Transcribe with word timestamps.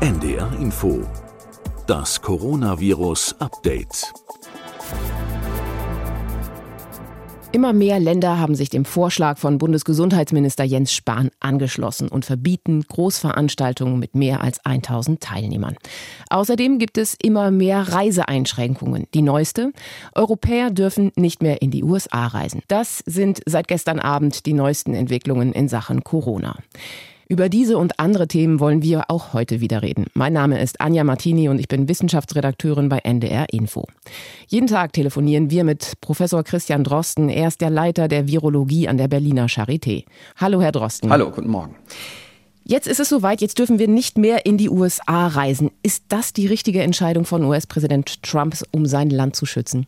NDR 0.00 0.52
Info. 0.60 1.04
Das 1.88 2.22
Coronavirus 2.22 3.34
Update. 3.40 4.12
Immer 7.50 7.72
mehr 7.72 7.98
Länder 7.98 8.38
haben 8.38 8.54
sich 8.54 8.70
dem 8.70 8.84
Vorschlag 8.84 9.38
von 9.38 9.58
Bundesgesundheitsminister 9.58 10.62
Jens 10.62 10.92
Spahn 10.92 11.30
angeschlossen 11.40 12.06
und 12.06 12.24
verbieten 12.24 12.84
Großveranstaltungen 12.86 13.98
mit 13.98 14.14
mehr 14.14 14.40
als 14.40 14.64
1000 14.64 15.20
Teilnehmern. 15.20 15.76
Außerdem 16.30 16.78
gibt 16.78 16.96
es 16.96 17.16
immer 17.20 17.50
mehr 17.50 17.80
Reiseeinschränkungen. 17.92 19.08
Die 19.14 19.22
neueste, 19.22 19.72
Europäer 20.14 20.70
dürfen 20.70 21.10
nicht 21.16 21.42
mehr 21.42 21.60
in 21.60 21.72
die 21.72 21.82
USA 21.82 22.28
reisen. 22.28 22.62
Das 22.68 23.02
sind 23.04 23.40
seit 23.46 23.66
gestern 23.66 23.98
Abend 23.98 24.46
die 24.46 24.52
neuesten 24.52 24.94
Entwicklungen 24.94 25.52
in 25.52 25.66
Sachen 25.66 26.04
Corona. 26.04 26.54
Über 27.30 27.50
diese 27.50 27.76
und 27.76 28.00
andere 28.00 28.26
Themen 28.26 28.58
wollen 28.58 28.82
wir 28.82 29.10
auch 29.10 29.34
heute 29.34 29.60
wieder 29.60 29.82
reden. 29.82 30.06
Mein 30.14 30.32
Name 30.32 30.62
ist 30.62 30.80
Anja 30.80 31.04
Martini 31.04 31.50
und 31.50 31.58
ich 31.58 31.68
bin 31.68 31.86
Wissenschaftsredakteurin 31.86 32.88
bei 32.88 33.00
NDR 33.00 33.52
Info. 33.52 33.84
Jeden 34.46 34.66
Tag 34.66 34.94
telefonieren 34.94 35.50
wir 35.50 35.62
mit 35.62 36.00
Professor 36.00 36.42
Christian 36.42 36.84
Drosten. 36.84 37.28
Er 37.28 37.48
ist 37.48 37.60
der 37.60 37.68
Leiter 37.68 38.08
der 38.08 38.28
Virologie 38.28 38.88
an 38.88 38.96
der 38.96 39.08
Berliner 39.08 39.46
Charité. 39.46 40.06
Hallo, 40.36 40.62
Herr 40.62 40.72
Drosten. 40.72 41.10
Hallo, 41.10 41.30
guten 41.30 41.50
Morgen. 41.50 41.76
Jetzt 42.64 42.88
ist 42.88 42.98
es 42.98 43.10
soweit, 43.10 43.42
jetzt 43.42 43.58
dürfen 43.58 43.78
wir 43.78 43.88
nicht 43.88 44.16
mehr 44.16 44.46
in 44.46 44.56
die 44.56 44.70
USA 44.70 45.26
reisen. 45.26 45.70
Ist 45.82 46.04
das 46.08 46.32
die 46.32 46.46
richtige 46.46 46.80
Entscheidung 46.80 47.26
von 47.26 47.44
US-Präsident 47.44 48.22
Trump, 48.22 48.56
um 48.70 48.86
sein 48.86 49.10
Land 49.10 49.36
zu 49.36 49.44
schützen? 49.44 49.86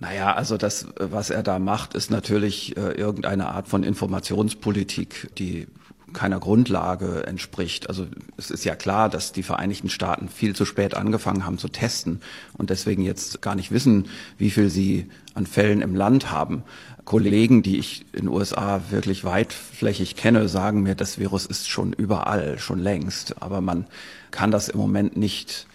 Naja, 0.00 0.32
also 0.32 0.56
das, 0.56 0.86
was 0.98 1.28
er 1.28 1.42
da 1.42 1.58
macht, 1.58 1.92
ist 1.92 2.10
natürlich 2.10 2.74
äh, 2.78 2.92
irgendeine 2.92 3.48
Art 3.48 3.68
von 3.68 3.82
Informationspolitik, 3.82 5.30
die 5.36 5.66
keiner 6.14 6.40
Grundlage 6.40 7.26
entspricht. 7.26 7.88
Also 7.88 8.06
es 8.38 8.50
ist 8.50 8.64
ja 8.64 8.74
klar, 8.74 9.10
dass 9.10 9.32
die 9.32 9.42
Vereinigten 9.42 9.90
Staaten 9.90 10.28
viel 10.28 10.56
zu 10.56 10.64
spät 10.64 10.94
angefangen 10.94 11.44
haben 11.44 11.58
zu 11.58 11.68
testen 11.68 12.20
und 12.56 12.70
deswegen 12.70 13.02
jetzt 13.02 13.42
gar 13.42 13.54
nicht 13.54 13.70
wissen, 13.70 14.08
wie 14.38 14.50
viel 14.50 14.70
sie 14.70 15.10
an 15.34 15.46
Fällen 15.46 15.82
im 15.82 15.94
Land 15.94 16.30
haben. 16.30 16.62
Kollegen, 17.04 17.62
die 17.62 17.78
ich 17.78 18.06
in 18.12 18.22
den 18.22 18.28
USA 18.28 18.80
wirklich 18.90 19.24
weitflächig 19.24 20.16
kenne, 20.16 20.48
sagen 20.48 20.82
mir, 20.82 20.94
das 20.94 21.18
Virus 21.18 21.44
ist 21.44 21.68
schon 21.68 21.92
überall, 21.92 22.58
schon 22.58 22.78
längst. 22.78 23.42
Aber 23.42 23.60
man 23.60 23.86
kann 24.30 24.50
das 24.50 24.68
im 24.68 24.78
Moment 24.78 25.16
nicht 25.16 25.66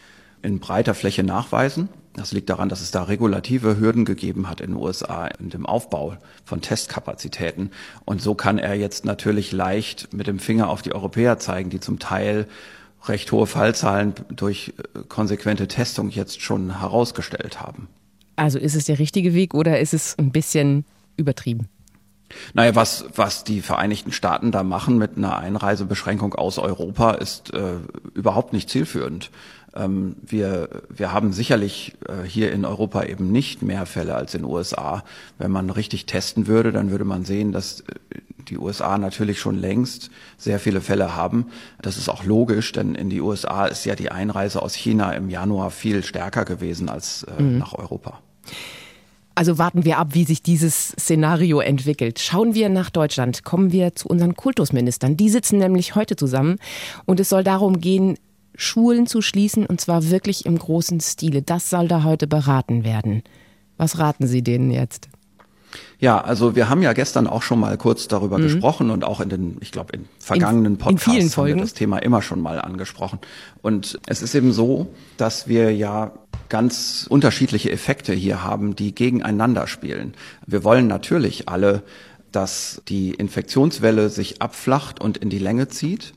in 0.42 0.59
breiter 0.59 0.96
Fläche 0.96 1.24
nachweisen. 1.24 1.90
Das 2.20 2.34
liegt 2.34 2.50
daran, 2.50 2.67
dass 2.67 2.81
es 2.81 2.92
da 2.92 3.03
regulative 3.03 3.80
Hürden 3.80 4.03
gegeben 4.03 4.50
hat 4.50 4.59
in 4.59 4.72
den 4.72 4.75
USA 4.75 5.28
in 5.28 5.52
dem 5.52 5.66
Aufbau 5.66 6.17
von 6.44 6.59
Testkapazitäten. 6.59 7.72
Und 8.03 8.22
so 8.22 8.36
kann 8.36 8.58
er 8.58 8.75
jetzt 8.75 9.06
natürlich 9.06 9.53
leicht 9.53 10.14
mit 10.14 10.28
dem 10.28 10.38
Finger 10.38 10.70
auf 10.70 10.81
die 10.81 10.94
Europäer 10.94 11.40
zeigen, 11.40 11.70
die 11.70 11.80
zum 11.80 11.97
Teil 11.97 12.45
recht 13.06 13.31
hohe 13.31 13.47
Fallzahlen 13.47 14.16
durch 14.36 14.73
äh, 14.78 15.00
konsequente 15.08 15.70
Testung 15.70 16.09
jetzt 16.09 16.42
schon 16.42 16.81
herausgestellt 16.81 17.62
haben. 17.62 17.88
Also 18.36 18.59
ist 18.59 18.75
es 18.75 18.84
der 18.84 19.00
richtige 19.00 19.34
Weg 19.34 19.53
oder 19.53 19.80
ist 19.80 19.94
es 19.94 20.17
ein 20.20 20.31
bisschen 20.31 20.84
übertrieben? 21.16 21.70
Naja, 22.53 22.75
was, 22.75 23.06
was 23.16 23.44
die 23.44 23.62
Vereinigten 23.62 24.12
Staaten 24.12 24.52
da 24.52 24.64
machen 24.64 24.97
mit 24.97 25.17
einer 25.17 25.38
Einreisebeschränkung 25.38 26.36
aus 26.36 26.58
Europa, 26.59 27.12
ist 27.12 27.53
äh, 27.53 27.78
überhaupt 28.14 28.53
nicht 28.53 28.70
zielführend. 28.70 29.31
Ähm, 29.75 30.16
wir, 30.25 30.70
wir 30.89 31.14
haben 31.14 31.34
sicherlich 31.34 31.94
äh, 32.08 32.28
hier 32.28 32.52
in 32.52 32.66
Europa 32.66 33.03
eben 33.03 33.31
nicht 33.31 33.62
mehr 33.62 33.86
Fälle 33.86 34.16
als 34.16 34.34
in 34.34 34.42
den 34.42 34.52
USA. 34.52 35.03
Wenn 35.38 35.52
man 35.52 35.70
richtig 35.70 36.06
testen 36.06 36.48
würde, 36.48 36.72
dann 36.72 36.92
würde 36.92 37.06
man 37.06 37.25
sehen, 37.25 37.52
dass 37.52 37.81
äh, 37.81 37.84
die 38.50 38.58
USA 38.58 38.97
natürlich 38.97 39.40
schon 39.40 39.58
längst 39.58 40.09
sehr 40.38 40.59
viele 40.59 40.81
Fälle 40.81 41.16
haben. 41.16 41.47
Das 41.81 41.97
ist 41.97 42.09
auch 42.09 42.23
logisch, 42.23 42.72
denn 42.72 42.95
in 42.95 43.09
die 43.09 43.22
USA 43.22 43.66
ist 43.66 43.86
ja 43.86 43.95
die 43.95 44.12
Einreise 44.12 44.62
aus 44.62 44.73
China 44.73 45.12
im 45.12 45.30
Januar 45.30 45.72
viel 45.72 46.03
stärker 46.03 46.45
gewesen 46.45 46.90
als 46.90 47.23
äh, 47.23 47.42
mhm. 47.42 47.59
nach 47.59 47.73
Europa. 47.73 48.19
Also 49.36 49.57
warten 49.57 49.86
wir 49.86 50.00
ab, 50.00 50.09
wie 50.12 50.25
sich 50.25 50.44
dieses 50.44 50.90
Szenario 51.00 51.62
entwickelt. 51.62 52.19
Schauen 52.19 52.56
wir 52.56 52.68
nach 52.68 52.90
Deutschland, 52.90 53.46
kommen 53.46 53.72
wir 53.72 53.96
zu 53.96 54.09
unseren 54.09 54.36
Kultusministern. 54.36 55.16
Die 55.16 55.30
sitzen 55.30 55.59
nämlich 55.59 55.96
heute 55.96 56.18
zusammen 56.18 56.57
und 57.06 57.22
es 57.22 57.30
soll 57.30 57.46
darum 57.46 57.80
gehen, 57.80 58.18
Schulen 58.59 59.08
zu 59.08 59.22
schließen 59.22 59.66
und 59.66 59.80
zwar 59.80 60.09
wirklich 60.09 60.46
im 60.46 60.59
großen 60.59 61.00
Stile. 61.00 61.42
Das 61.42 61.70
soll 61.70 61.88
da 61.88 62.03
heute 62.03 62.28
beraten 62.28 62.84
werden. 62.84 63.24
Was 63.78 63.97
raten 63.97 64.28
Sie 64.28 64.42
denen 64.42 64.70
jetzt? 64.70 65.08
Ja, 65.97 66.20
also 66.20 66.56
wir 66.56 66.68
haben 66.68 66.81
ja 66.81 66.92
gestern 66.92 67.28
auch 67.28 67.42
schon 67.42 67.59
mal 67.59 67.78
kurz 67.78 68.09
darüber 68.09 68.38
mhm. 68.38 68.44
gesprochen 68.44 68.90
und 68.90 69.06
auch 69.06 69.22
in 69.22 69.30
den, 69.30 69.58
ich 69.62 69.72
glaube, 69.72 69.94
in 69.94 70.06
vergangenen 70.19 70.78
Podcasts 70.78 71.24
in 71.24 71.31
haben 71.38 71.48
wir 71.48 71.56
das 71.56 71.74
Thema 71.74 72.00
immer 72.00 72.22
schon 72.22 72.42
mal 72.42 72.59
angesprochen. 72.59 73.19
Und 73.62 73.98
es 74.08 74.22
ist 74.22 74.36
eben 74.36 74.52
so, 74.52 74.94
dass 75.16 75.48
wir 75.48 75.74
ja 75.74 76.12
ganz 76.50 77.06
unterschiedliche 77.09 77.72
Effekte 77.72 78.14
hier 78.14 78.44
haben, 78.44 78.75
die 78.75 78.94
gegeneinander 78.94 79.68
spielen. 79.68 80.16
Wir 80.46 80.66
wollen 80.66 80.88
natürlich 80.88 81.48
alle, 81.48 81.84
dass 82.34 82.81
die 82.90 83.12
Infektionswelle 83.12 84.09
sich 84.09 84.42
abflacht 84.42 85.00
und 85.00 85.18
in 85.18 85.30
die 85.30 85.40
Länge 85.40 85.69
zieht. 85.69 86.14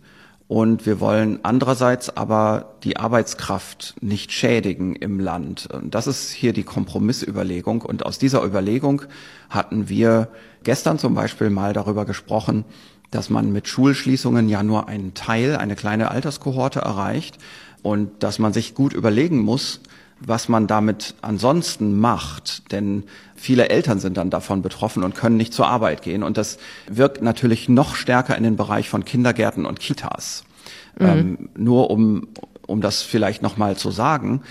Und 0.52 0.84
wir 0.84 1.00
wollen 1.00 1.38
andererseits 1.44 2.14
aber 2.14 2.74
die 2.84 2.98
Arbeitskraft 2.98 3.94
nicht 4.02 4.32
schädigen 4.32 4.94
im 4.94 5.18
Land. 5.18 5.66
Das 5.82 6.06
ist 6.06 6.30
hier 6.30 6.52
die 6.52 6.62
Kompromissüberlegung. 6.62 7.80
Und 7.80 8.04
aus 8.04 8.18
dieser 8.18 8.44
Überlegung 8.44 9.00
hatten 9.48 9.88
wir 9.88 10.28
gestern 10.62 10.98
zum 10.98 11.14
Beispiel 11.14 11.48
mal 11.48 11.72
darüber 11.72 12.04
gesprochen, 12.04 12.66
dass 13.10 13.30
man 13.30 13.50
mit 13.50 13.66
Schulschließungen 13.66 14.50
ja 14.50 14.62
nur 14.62 14.88
einen 14.88 15.14
Teil, 15.14 15.56
eine 15.56 15.74
kleine 15.74 16.10
Alterskohorte 16.10 16.80
erreicht 16.80 17.38
und 17.80 18.22
dass 18.22 18.38
man 18.38 18.52
sich 18.52 18.74
gut 18.74 18.92
überlegen 18.92 19.38
muss, 19.38 19.80
was 20.26 20.48
man 20.48 20.66
damit 20.66 21.14
ansonsten 21.22 21.98
macht. 21.98 22.72
Denn 22.72 23.04
viele 23.34 23.68
Eltern 23.68 23.98
sind 23.98 24.16
dann 24.16 24.30
davon 24.30 24.62
betroffen 24.62 25.02
und 25.02 25.14
können 25.14 25.36
nicht 25.36 25.52
zur 25.52 25.68
Arbeit 25.68 26.02
gehen. 26.02 26.22
Und 26.22 26.36
das 26.36 26.58
wirkt 26.86 27.22
natürlich 27.22 27.68
noch 27.68 27.94
stärker 27.94 28.36
in 28.36 28.44
den 28.44 28.56
Bereich 28.56 28.88
von 28.88 29.04
Kindergärten 29.04 29.66
und 29.66 29.80
Kitas. 29.80 30.44
Mhm. 30.98 31.06
Ähm, 31.06 31.48
nur 31.56 31.90
um, 31.90 32.28
um 32.66 32.80
das 32.80 33.02
vielleicht 33.02 33.42
nochmal 33.42 33.76
zu 33.76 33.90
sagen, 33.90 34.42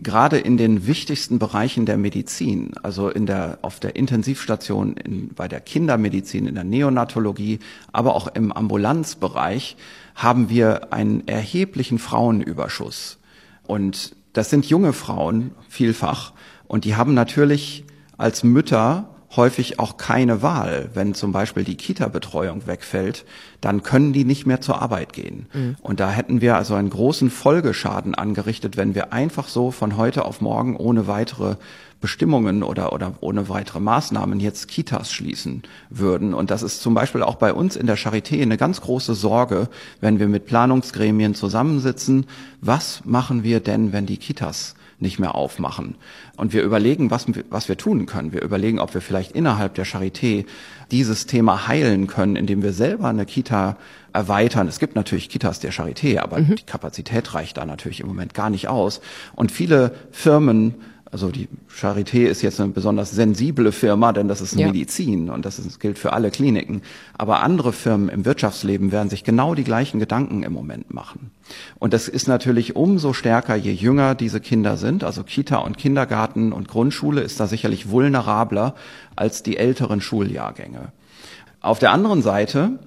gerade 0.00 0.38
in 0.38 0.56
den 0.56 0.86
wichtigsten 0.86 1.38
Bereichen 1.38 1.84
der 1.84 1.96
Medizin, 1.96 2.72
also 2.82 3.08
in 3.08 3.26
der, 3.26 3.58
auf 3.62 3.80
der 3.80 3.96
Intensivstation, 3.96 4.94
in, 4.96 5.34
bei 5.34 5.48
der 5.48 5.60
Kindermedizin, 5.60 6.46
in 6.46 6.54
der 6.54 6.64
Neonatologie, 6.64 7.58
aber 7.92 8.14
auch 8.14 8.28
im 8.28 8.52
Ambulanzbereich, 8.52 9.76
haben 10.14 10.50
wir 10.50 10.92
einen 10.92 11.26
erheblichen 11.26 11.98
Frauenüberschuss. 11.98 13.18
Und 13.66 14.16
das 14.38 14.50
sind 14.50 14.66
junge 14.66 14.92
Frauen 14.92 15.50
vielfach. 15.68 16.32
Und 16.68 16.84
die 16.84 16.94
haben 16.94 17.12
natürlich 17.12 17.84
als 18.16 18.44
Mütter 18.44 19.16
häufig 19.36 19.78
auch 19.78 19.96
keine 19.96 20.42
Wahl. 20.42 20.90
Wenn 20.94 21.14
zum 21.14 21.32
Beispiel 21.32 21.64
die 21.64 21.76
Kita-Betreuung 21.76 22.66
wegfällt, 22.66 23.24
dann 23.60 23.82
können 23.82 24.12
die 24.12 24.24
nicht 24.24 24.46
mehr 24.46 24.60
zur 24.60 24.80
Arbeit 24.80 25.12
gehen. 25.12 25.46
Mhm. 25.52 25.76
Und 25.80 26.00
da 26.00 26.10
hätten 26.10 26.40
wir 26.40 26.56
also 26.56 26.74
einen 26.74 26.90
großen 26.90 27.30
Folgeschaden 27.30 28.14
angerichtet, 28.14 28.76
wenn 28.76 28.94
wir 28.94 29.12
einfach 29.12 29.48
so 29.48 29.70
von 29.70 29.96
heute 29.96 30.24
auf 30.24 30.40
morgen 30.40 30.76
ohne 30.76 31.06
weitere 31.06 31.56
Bestimmungen 32.00 32.62
oder, 32.62 32.92
oder 32.92 33.14
ohne 33.20 33.48
weitere 33.48 33.80
Maßnahmen 33.80 34.38
jetzt 34.38 34.68
Kitas 34.68 35.12
schließen 35.12 35.62
würden. 35.90 36.32
Und 36.32 36.50
das 36.50 36.62
ist 36.62 36.80
zum 36.80 36.94
Beispiel 36.94 37.22
auch 37.22 37.34
bei 37.34 37.52
uns 37.52 37.74
in 37.74 37.86
der 37.86 37.98
Charité 37.98 38.40
eine 38.40 38.56
ganz 38.56 38.80
große 38.80 39.14
Sorge, 39.14 39.68
wenn 40.00 40.20
wir 40.20 40.28
mit 40.28 40.46
Planungsgremien 40.46 41.34
zusammensitzen. 41.34 42.26
Was 42.60 43.04
machen 43.04 43.42
wir 43.42 43.60
denn, 43.60 43.92
wenn 43.92 44.06
die 44.06 44.16
Kitas 44.16 44.74
nicht 45.00 45.18
mehr 45.18 45.34
aufmachen. 45.34 45.94
Und 46.36 46.52
wir 46.52 46.62
überlegen, 46.62 47.10
was, 47.10 47.26
was 47.50 47.68
wir 47.68 47.76
tun 47.76 48.06
können. 48.06 48.32
Wir 48.32 48.42
überlegen, 48.42 48.80
ob 48.80 48.94
wir 48.94 49.00
vielleicht 49.00 49.32
innerhalb 49.32 49.74
der 49.74 49.86
Charité 49.86 50.44
dieses 50.90 51.26
Thema 51.26 51.68
heilen 51.68 52.06
können, 52.06 52.36
indem 52.36 52.62
wir 52.62 52.72
selber 52.72 53.08
eine 53.08 53.26
Kita 53.26 53.76
erweitern. 54.12 54.66
Es 54.66 54.78
gibt 54.78 54.96
natürlich 54.96 55.28
Kitas 55.28 55.60
der 55.60 55.72
Charité, 55.72 56.18
aber 56.18 56.40
mhm. 56.40 56.56
die 56.56 56.64
Kapazität 56.64 57.34
reicht 57.34 57.58
da 57.58 57.64
natürlich 57.64 58.00
im 58.00 58.08
Moment 58.08 58.34
gar 58.34 58.50
nicht 58.50 58.68
aus. 58.68 59.00
Und 59.36 59.52
viele 59.52 59.94
Firmen 60.10 60.74
also 61.10 61.30
die 61.30 61.48
Charité 61.70 62.26
ist 62.26 62.42
jetzt 62.42 62.60
eine 62.60 62.72
besonders 62.72 63.10
sensible 63.10 63.72
Firma, 63.72 64.12
denn 64.12 64.28
das 64.28 64.40
ist 64.40 64.54
ja. 64.56 64.66
Medizin 64.66 65.30
und 65.30 65.44
das 65.46 65.58
ist, 65.58 65.80
gilt 65.80 65.98
für 65.98 66.12
alle 66.12 66.30
Kliniken. 66.30 66.82
Aber 67.16 67.42
andere 67.42 67.72
Firmen 67.72 68.10
im 68.10 68.26
Wirtschaftsleben 68.26 68.92
werden 68.92 69.08
sich 69.08 69.24
genau 69.24 69.54
die 69.54 69.64
gleichen 69.64 70.00
Gedanken 70.00 70.42
im 70.42 70.52
Moment 70.52 70.92
machen. 70.92 71.30
Und 71.78 71.94
das 71.94 72.08
ist 72.08 72.28
natürlich 72.28 72.76
umso 72.76 73.14
stärker, 73.14 73.56
je 73.56 73.72
jünger 73.72 74.14
diese 74.14 74.40
Kinder 74.40 74.76
sind. 74.76 75.02
Also 75.02 75.22
Kita 75.22 75.56
und 75.58 75.78
Kindergarten 75.78 76.52
und 76.52 76.68
Grundschule 76.68 77.22
ist 77.22 77.40
da 77.40 77.46
sicherlich 77.46 77.88
vulnerabler 77.88 78.74
als 79.16 79.42
die 79.42 79.56
älteren 79.56 80.02
Schuljahrgänge. 80.02 80.92
Auf 81.60 81.78
der 81.78 81.92
anderen 81.92 82.20
Seite 82.20 82.78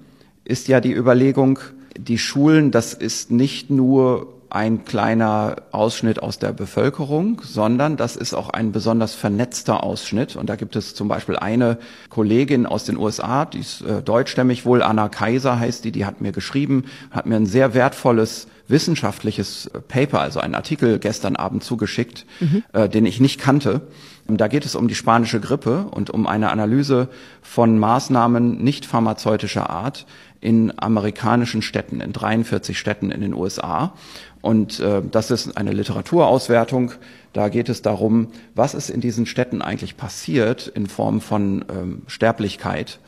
ist 0.44 0.68
ja 0.68 0.80
die 0.80 0.92
Überlegung, 0.92 1.58
die 1.98 2.18
Schulen, 2.18 2.70
das 2.70 2.94
ist 2.94 3.30
nicht 3.32 3.68
nur 3.68 4.32
ein 4.54 4.84
kleiner 4.84 5.56
Ausschnitt 5.70 6.22
aus 6.22 6.38
der 6.38 6.52
Bevölkerung, 6.52 7.40
sondern 7.42 7.96
das 7.96 8.16
ist 8.16 8.34
auch 8.34 8.50
ein 8.50 8.70
besonders 8.70 9.14
vernetzter 9.14 9.82
Ausschnitt. 9.82 10.36
Und 10.36 10.50
da 10.50 10.56
gibt 10.56 10.76
es 10.76 10.94
zum 10.94 11.08
Beispiel 11.08 11.36
eine 11.36 11.78
Kollegin 12.10 12.66
aus 12.66 12.84
den 12.84 12.98
USA, 12.98 13.46
die 13.46 13.60
ist 13.60 13.80
äh, 13.80 14.02
deutschstämmig 14.02 14.66
wohl, 14.66 14.82
Anna 14.82 15.08
Kaiser 15.08 15.58
heißt 15.58 15.84
die, 15.84 15.92
die 15.92 16.04
hat 16.04 16.20
mir 16.20 16.32
geschrieben, 16.32 16.84
hat 17.10 17.26
mir 17.26 17.36
ein 17.36 17.46
sehr 17.46 17.72
wertvolles 17.72 18.46
wissenschaftliches 18.68 19.70
Paper, 19.88 20.20
also 20.20 20.40
einen 20.40 20.54
Artikel 20.54 20.98
gestern 20.98 21.36
Abend 21.36 21.64
zugeschickt, 21.64 22.26
mhm. 22.40 22.62
äh, 22.72 22.88
den 22.88 23.06
ich 23.06 23.20
nicht 23.20 23.40
kannte. 23.40 23.82
Da 24.28 24.48
geht 24.48 24.64
es 24.64 24.76
um 24.76 24.86
die 24.86 24.94
spanische 24.94 25.40
Grippe 25.40 25.86
und 25.90 26.10
um 26.10 26.26
eine 26.26 26.50
Analyse 26.50 27.08
von 27.42 27.78
Maßnahmen 27.78 28.62
nicht 28.62 28.86
pharmazeutischer 28.86 29.68
Art 29.68 30.06
in 30.42 30.72
amerikanischen 30.76 31.62
Städten, 31.62 32.00
in 32.00 32.12
43 32.12 32.78
Städten 32.78 33.10
in 33.10 33.20
den 33.22 33.32
USA. 33.32 33.94
Und 34.42 34.80
äh, 34.80 35.00
das 35.08 35.30
ist 35.30 35.56
eine 35.56 35.72
Literaturauswertung. 35.72 36.92
Da 37.32 37.48
geht 37.48 37.68
es 37.68 37.80
darum, 37.80 38.26
was 38.54 38.74
ist 38.74 38.90
in 38.90 39.00
diesen 39.00 39.24
Städten 39.24 39.62
eigentlich 39.62 39.96
passiert 39.96 40.66
in 40.66 40.88
Form 40.88 41.22
von 41.22 41.64
ähm, 41.70 42.02
Sterblichkeit 42.08 42.98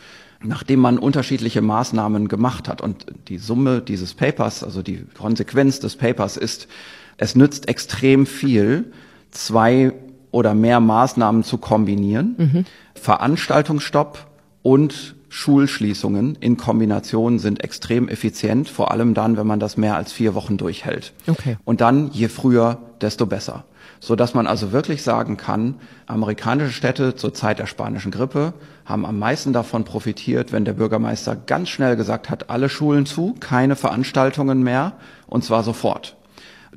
nachdem 0.46 0.80
man 0.80 0.98
unterschiedliche 0.98 1.62
Maßnahmen 1.62 2.28
gemacht 2.28 2.68
hat. 2.68 2.82
Und 2.82 3.06
die 3.28 3.38
Summe 3.38 3.80
dieses 3.80 4.12
Papers, 4.12 4.62
also 4.62 4.82
die 4.82 5.06
Konsequenz 5.16 5.80
des 5.80 5.96
Papers 5.96 6.36
ist, 6.36 6.68
es 7.16 7.34
nützt 7.34 7.66
extrem 7.66 8.26
viel, 8.26 8.92
zwei 9.30 9.92
oder 10.30 10.54
mehr 10.54 10.80
Maßnahmen 10.80 11.44
zu 11.44 11.56
kombinieren. 11.56 12.34
Mhm. 12.36 12.64
Veranstaltungsstopp 12.94 14.26
und 14.62 15.13
Schulschließungen 15.34 16.36
in 16.36 16.56
Kombination 16.56 17.40
sind 17.40 17.64
extrem 17.64 18.06
effizient, 18.08 18.68
vor 18.68 18.92
allem 18.92 19.14
dann, 19.14 19.36
wenn 19.36 19.48
man 19.48 19.58
das 19.58 19.76
mehr 19.76 19.96
als 19.96 20.12
vier 20.12 20.36
Wochen 20.36 20.58
durchhält. 20.58 21.12
Okay. 21.26 21.56
Und 21.64 21.80
dann, 21.80 22.12
je 22.12 22.28
früher, 22.28 22.78
desto 23.00 23.26
besser. 23.26 23.64
So 23.98 24.14
dass 24.14 24.32
man 24.32 24.46
also 24.46 24.70
wirklich 24.70 25.02
sagen 25.02 25.36
kann, 25.36 25.74
amerikanische 26.06 26.70
Städte 26.70 27.16
zur 27.16 27.34
Zeit 27.34 27.58
der 27.58 27.66
spanischen 27.66 28.12
Grippe 28.12 28.54
haben 28.84 29.04
am 29.04 29.18
meisten 29.18 29.52
davon 29.52 29.82
profitiert, 29.82 30.52
wenn 30.52 30.64
der 30.64 30.74
Bürgermeister 30.74 31.34
ganz 31.34 31.68
schnell 31.68 31.96
gesagt 31.96 32.30
hat, 32.30 32.48
alle 32.48 32.68
Schulen 32.68 33.04
zu, 33.04 33.34
keine 33.40 33.74
Veranstaltungen 33.74 34.62
mehr, 34.62 34.92
und 35.26 35.42
zwar 35.42 35.64
sofort. 35.64 36.16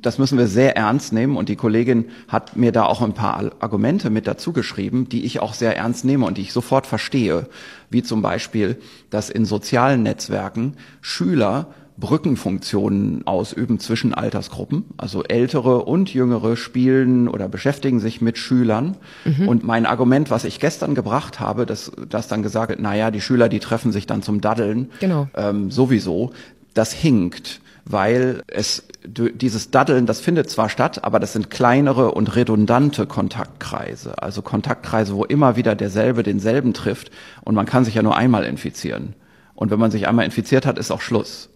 Das 0.02 0.18
müssen 0.18 0.38
wir 0.38 0.48
sehr 0.48 0.78
ernst 0.78 1.14
nehmen 1.14 1.38
und 1.38 1.50
die 1.50 1.56
Kollegin 1.56 2.06
hat 2.28 2.56
mir 2.56 2.72
da 2.72 2.86
auch 2.86 3.02
ein 3.02 3.14
paar 3.14 3.52
Argumente 3.60 4.10
mit 4.10 4.28
dazu 4.28 4.54
geschrieben, 4.54 5.10
die 5.10 5.26
ich 5.26 5.40
auch 5.40 5.54
sehr 5.54 5.76
ernst 5.78 6.06
nehme 6.06 6.26
und 6.26 6.38
die 6.38 6.42
ich 6.42 6.54
sofort 6.54 6.88
verstehe, 6.88 7.48
wie 7.90 8.04
zum 8.04 8.22
Beispiel, 8.22 8.78
dass 9.10 9.30
in 9.30 9.46
sozialen 9.46 10.04
Netzwerken 10.04 10.76
Schüler 11.02 11.68
Brückenfunktionen 11.98 13.26
ausüben 13.26 13.80
zwischen 13.80 14.14
Altersgruppen. 14.14 14.86
Also 14.98 15.24
ältere 15.24 15.84
und 15.84 16.14
jüngere 16.14 16.56
spielen 16.56 17.28
oder 17.28 17.50
beschäftigen 17.50 18.00
sich 18.00 18.22
mit 18.22 18.38
Schülern. 18.38 18.98
Mhm. 19.26 19.48
Und 19.48 19.64
mein 19.64 19.88
Argument, 19.88 20.30
was 20.30 20.44
ich 20.44 20.60
gestern 20.60 20.94
gebracht 20.94 21.40
habe, 21.40 21.66
dass, 21.66 21.92
dass 22.08 22.28
dann 22.28 22.44
gesagt 22.44 22.70
wird, 22.70 22.80
naja, 22.80 23.10
die 23.10 23.22
Schüler, 23.22 23.50
die 23.50 23.60
treffen 23.60 23.92
sich 23.92 24.06
dann 24.06 24.22
zum 24.22 24.42
Daddeln. 24.42 24.92
Genau. 25.00 25.28
Ähm, 25.36 25.72
sowieso. 25.72 26.32
Das 26.76 26.94
hinkt 26.94 27.62
weil 27.90 28.44
es 28.48 28.84
dieses 29.06 29.72
Daddeln, 29.72 30.06
das 30.06 30.20
findet 30.20 30.50
zwar 30.50 30.70
statt, 30.70 31.04
aber 31.04 31.20
das 31.20 31.34
sind 31.34 31.50
kleinere 31.50 32.12
und 32.12 32.36
redundante 32.36 33.06
Kontaktkreise, 33.06 34.22
also 34.22 34.42
Kontaktkreise, 34.42 35.16
wo 35.16 35.24
immer 35.24 35.56
wieder 35.56 35.76
derselbe 35.76 36.24
denselben 36.24 36.74
trifft 36.74 37.12
und 37.44 37.56
man 37.56 37.66
kann 37.66 37.86
sich 37.86 37.96
ja 37.96 38.04
nur 38.04 38.18
einmal 38.18 38.44
infizieren. 38.44 39.14
Und 39.56 39.72
wenn 39.72 39.80
man 39.80 39.92
sich 39.92 40.08
einmal 40.08 40.26
infiziert 40.26 40.66
hat, 40.66 40.78
ist 40.78 40.92
auch 40.92 41.02
Schluss. 41.02 41.50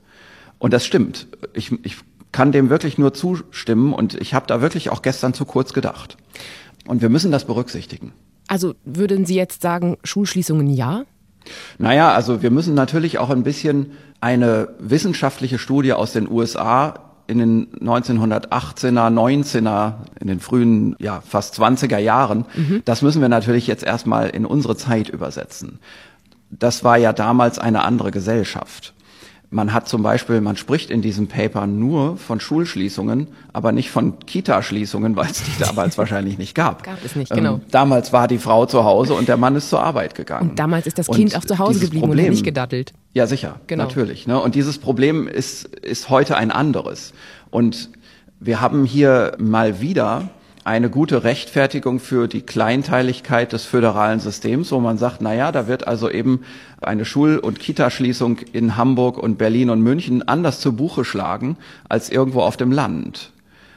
Und 0.58 0.74
das 0.74 0.86
stimmt. 0.86 1.28
Ich, 1.54 1.72
ich 1.84 1.98
kann 2.32 2.52
dem 2.52 2.70
wirklich 2.70 2.98
nur 2.98 3.14
zustimmen 3.14 3.94
und 3.94 4.16
ich 4.16 4.34
habe 4.34 4.48
da 4.48 4.62
wirklich 4.62 4.90
auch 4.90 5.02
gestern 5.02 5.34
zu 5.34 5.46
kurz 5.46 5.74
gedacht. 5.74 6.18
Und 6.88 7.02
wir 7.02 7.10
müssen 7.10 7.32
das 7.32 7.46
berücksichtigen. 7.46 8.14
Also 8.48 8.74
würden 8.86 9.26
Sie 9.26 9.36
jetzt 9.36 9.62
sagen, 9.62 9.98
Schulschließungen 10.04 10.68
ja? 10.68 11.04
Naja, 11.78 12.12
also 12.12 12.42
wir 12.42 12.52
müssen 12.52 12.74
natürlich 12.74 13.18
auch 13.18 13.30
ein 13.30 13.44
bisschen 13.44 13.92
eine 14.20 14.70
wissenschaftliche 14.80 15.58
Studie 15.58 15.94
aus 15.94 16.14
den 16.14 16.30
USA 16.30 17.12
in 17.28 17.38
den 17.38 17.68
1918er, 17.80 19.10
19er, 19.10 19.94
in 20.20 20.28
den 20.28 20.40
frühen, 20.40 20.96
ja, 21.00 21.22
fast 21.22 21.58
20er 21.60 21.98
Jahren, 21.98 22.46
mhm. 22.56 22.82
das 22.86 23.02
müssen 23.02 23.22
wir 23.22 23.30
natürlich 23.30 23.68
jetzt 23.68 23.84
erstmal 23.84 24.30
in 24.30 24.46
unsere 24.46 24.76
Zeit 24.76 25.10
übersetzen. 25.10 25.80
Das 26.50 26.84
war 26.84 26.98
ja 26.98 27.14
damals 27.14 27.58
eine 27.58 27.84
andere 27.84 28.12
Gesellschaft. 28.12 28.94
Man 29.54 29.74
hat 29.74 29.90
zum 29.90 30.02
Beispiel, 30.02 30.40
man 30.40 30.56
spricht 30.56 30.90
in 30.90 31.02
diesem 31.02 31.28
Paper 31.28 31.68
nur 31.68 32.16
von 32.16 32.40
Schulschließungen, 32.40 33.28
aber 33.52 33.74
nicht 33.74 33.92
von 33.92 34.18
Kita-Schließungen, 34.20 35.18
weil 35.18 35.30
es 35.30 35.44
die 35.44 35.52
damals 35.60 35.98
wahrscheinlich 35.98 36.38
nicht 36.38 36.56
gab. 36.56 36.84
Gab 36.84 37.04
es 37.04 37.18
nicht, 37.18 37.34
genau. 37.34 37.56
Ähm, 37.56 37.62
damals 37.70 38.14
war 38.14 38.30
die 38.30 38.38
Frau 38.38 38.66
zu 38.66 38.86
Hause 38.86 39.14
und 39.14 39.28
der 39.28 39.36
Mann 39.36 39.58
ist 39.58 39.70
zur 39.70 39.84
Arbeit 39.84 40.16
gegangen. 40.16 40.52
Und 40.52 40.60
damals 40.60 40.88
ist 40.88 40.98
das 40.98 41.08
Kind 41.08 41.34
und 41.34 41.38
auch 41.38 41.44
zu 41.44 41.60
Hause 41.60 41.82
geblieben 41.82 42.08
Problem, 42.08 42.28
und 42.28 42.32
nicht 42.32 42.46
gedattelt. 42.46 42.94
Ja, 43.12 43.28
sicher, 43.28 43.60
genau. 43.68 43.84
natürlich. 43.84 44.26
Ne? 44.26 44.40
Und 44.40 44.56
dieses 44.56 44.78
Problem 44.78 45.28
ist, 45.28 45.66
ist 45.66 46.10
heute 46.10 46.38
ein 46.38 46.50
anderes. 46.50 47.12
Und 47.50 47.90
wir 48.40 48.62
haben 48.62 48.86
hier 48.86 49.36
mal 49.38 49.82
wieder 49.82 50.30
eine 50.64 50.90
gute 50.90 51.24
Rechtfertigung 51.24 52.00
für 52.00 52.28
die 52.28 52.42
Kleinteiligkeit 52.42 53.52
des 53.52 53.66
föderalen 53.66 54.20
Systems, 54.20 54.72
wo 54.72 54.80
man 54.80 54.98
sagt, 54.98 55.22
na 55.22 55.34
ja, 55.34 55.52
da 55.52 55.68
wird 55.68 55.88
also 55.88 56.10
eben 56.10 56.42
eine 56.82 57.06
Schul- 57.06 57.40
und 57.40 57.60
Kitaschließung 57.60 58.38
in 58.54 58.78
Hamburg 58.78 59.18
und 59.18 59.38
Berlin 59.38 59.70
und 59.72 59.82
München 59.82 60.28
anders 60.28 60.60
zu 60.60 60.76
Buche 60.76 61.04
schlagen 61.04 61.58
als 61.90 62.10
irgendwo 62.10 62.42
auf 62.42 62.58
dem 62.58 62.72
Land. 62.72 63.32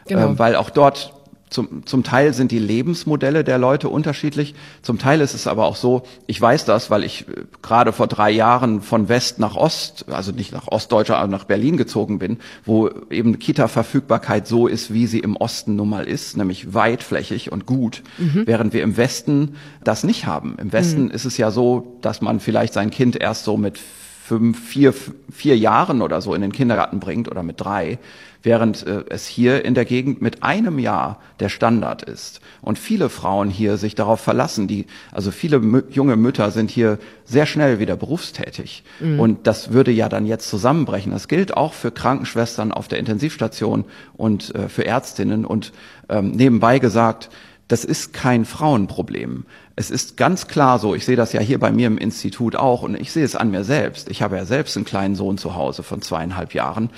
Genau. 0.06 0.32
Äh, 0.32 0.38
weil 0.38 0.56
auch 0.56 0.70
dort 0.70 1.14
zum, 1.54 1.86
zum 1.86 2.02
Teil 2.02 2.34
sind 2.34 2.50
die 2.50 2.58
Lebensmodelle 2.58 3.44
der 3.44 3.58
Leute 3.58 3.88
unterschiedlich. 3.88 4.56
Zum 4.82 4.98
Teil 4.98 5.20
ist 5.20 5.34
es 5.34 5.46
aber 5.46 5.66
auch 5.66 5.76
so, 5.76 6.02
ich 6.26 6.40
weiß 6.40 6.64
das, 6.64 6.90
weil 6.90 7.04
ich 7.04 7.28
äh, 7.28 7.44
gerade 7.62 7.92
vor 7.92 8.08
drei 8.08 8.32
Jahren 8.32 8.80
von 8.80 9.08
West 9.08 9.38
nach 9.38 9.54
Ost, 9.54 10.06
also 10.08 10.32
nicht 10.32 10.50
nach 10.50 10.66
Ostdeutscher, 10.66 11.16
aber 11.16 11.28
nach 11.28 11.44
Berlin 11.44 11.76
gezogen 11.76 12.18
bin, 12.18 12.38
wo 12.64 12.90
eben 13.08 13.38
Kita-Verfügbarkeit 13.38 14.48
so 14.48 14.66
ist, 14.66 14.92
wie 14.92 15.06
sie 15.06 15.20
im 15.20 15.36
Osten 15.36 15.76
nun 15.76 15.90
mal 15.90 16.08
ist, 16.08 16.36
nämlich 16.36 16.74
weitflächig 16.74 17.52
und 17.52 17.66
gut, 17.66 18.02
mhm. 18.18 18.42
während 18.46 18.72
wir 18.72 18.82
im 18.82 18.96
Westen 18.96 19.54
das 19.84 20.02
nicht 20.02 20.26
haben. 20.26 20.56
Im 20.58 20.72
Westen 20.72 21.04
mhm. 21.04 21.10
ist 21.12 21.24
es 21.24 21.36
ja 21.38 21.52
so, 21.52 21.98
dass 22.00 22.20
man 22.20 22.40
vielleicht 22.40 22.72
sein 22.72 22.90
Kind 22.90 23.14
erst 23.14 23.44
so 23.44 23.56
mit 23.56 23.78
fünf, 24.24 24.58
vier, 24.66 24.94
vier 25.30 25.58
Jahren 25.58 26.00
oder 26.00 26.22
so 26.22 26.34
in 26.34 26.40
den 26.40 26.52
Kindergarten 26.52 26.98
bringt 26.98 27.30
oder 27.30 27.42
mit 27.42 27.60
drei 27.60 27.98
während 28.44 28.86
äh, 28.86 29.04
es 29.08 29.26
hier 29.26 29.64
in 29.64 29.74
der 29.74 29.84
Gegend 29.84 30.22
mit 30.22 30.42
einem 30.42 30.78
Jahr 30.78 31.18
der 31.40 31.48
Standard 31.48 32.02
ist. 32.02 32.40
Und 32.60 32.78
viele 32.78 33.08
Frauen 33.08 33.50
hier 33.50 33.76
sich 33.76 33.94
darauf 33.94 34.20
verlassen, 34.20 34.68
die, 34.68 34.86
also 35.12 35.30
viele 35.30 35.84
junge 35.90 36.16
Mütter 36.16 36.50
sind 36.50 36.70
hier 36.70 36.98
sehr 37.24 37.46
schnell 37.46 37.80
wieder 37.80 37.96
berufstätig. 37.96 38.84
Mhm. 39.00 39.18
Und 39.18 39.46
das 39.46 39.72
würde 39.72 39.90
ja 39.90 40.08
dann 40.08 40.26
jetzt 40.26 40.48
zusammenbrechen. 40.48 41.12
Das 41.12 41.28
gilt 41.28 41.56
auch 41.56 41.72
für 41.72 41.90
Krankenschwestern 41.90 42.70
auf 42.70 42.86
der 42.86 42.98
Intensivstation 42.98 43.84
und 44.16 44.54
äh, 44.54 44.68
für 44.68 44.86
Ärztinnen. 44.86 45.44
Und 45.44 45.72
ähm, 46.08 46.32
nebenbei 46.32 46.78
gesagt, 46.78 47.30
das 47.68 47.84
ist 47.84 48.12
kein 48.12 48.44
Frauenproblem. 48.44 49.46
Es 49.76 49.90
ist 49.90 50.16
ganz 50.16 50.46
klar 50.46 50.78
so, 50.78 50.94
ich 50.94 51.04
sehe 51.04 51.16
das 51.16 51.32
ja 51.32 51.40
hier 51.40 51.58
bei 51.58 51.72
mir 51.72 51.88
im 51.88 51.98
Institut 51.98 52.54
auch 52.54 52.82
und 52.82 52.94
ich 52.94 53.10
sehe 53.10 53.24
es 53.24 53.34
an 53.34 53.50
mir 53.50 53.64
selbst. 53.64 54.08
Ich 54.08 54.22
habe 54.22 54.36
ja 54.36 54.44
selbst 54.44 54.76
einen 54.76 54.84
kleinen 54.84 55.16
Sohn 55.16 55.36
zu 55.36 55.56
Hause 55.56 55.82
von 55.82 56.00
zweieinhalb 56.00 56.54
Jahren. 56.54 56.90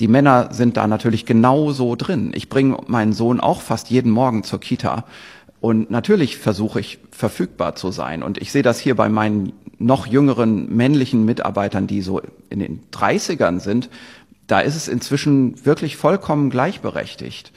Die 0.00 0.08
Männer 0.08 0.48
sind 0.52 0.76
da 0.76 0.88
natürlich 0.88 1.26
genauso 1.26 1.94
drin. 1.94 2.32
Ich 2.34 2.48
bringe 2.48 2.78
meinen 2.88 3.12
Sohn 3.12 3.38
auch 3.38 3.60
fast 3.60 3.90
jeden 3.90 4.10
Morgen 4.10 4.42
zur 4.42 4.58
Kita. 4.58 5.04
Und 5.60 5.90
natürlich 5.90 6.36
versuche 6.36 6.80
ich 6.80 6.98
verfügbar 7.12 7.76
zu 7.76 7.92
sein. 7.92 8.24
Und 8.24 8.38
ich 8.38 8.50
sehe 8.50 8.62
das 8.62 8.80
hier 8.80 8.96
bei 8.96 9.08
meinen 9.08 9.52
noch 9.78 10.06
jüngeren 10.06 10.74
männlichen 10.74 11.24
Mitarbeitern, 11.24 11.86
die 11.86 12.02
so 12.02 12.20
in 12.50 12.58
den 12.58 12.82
30ern 12.92 13.60
sind. 13.60 13.88
Da 14.48 14.60
ist 14.60 14.74
es 14.74 14.88
inzwischen 14.88 15.64
wirklich 15.64 15.96
vollkommen 15.96 16.50
gleichberechtigt. 16.50 17.52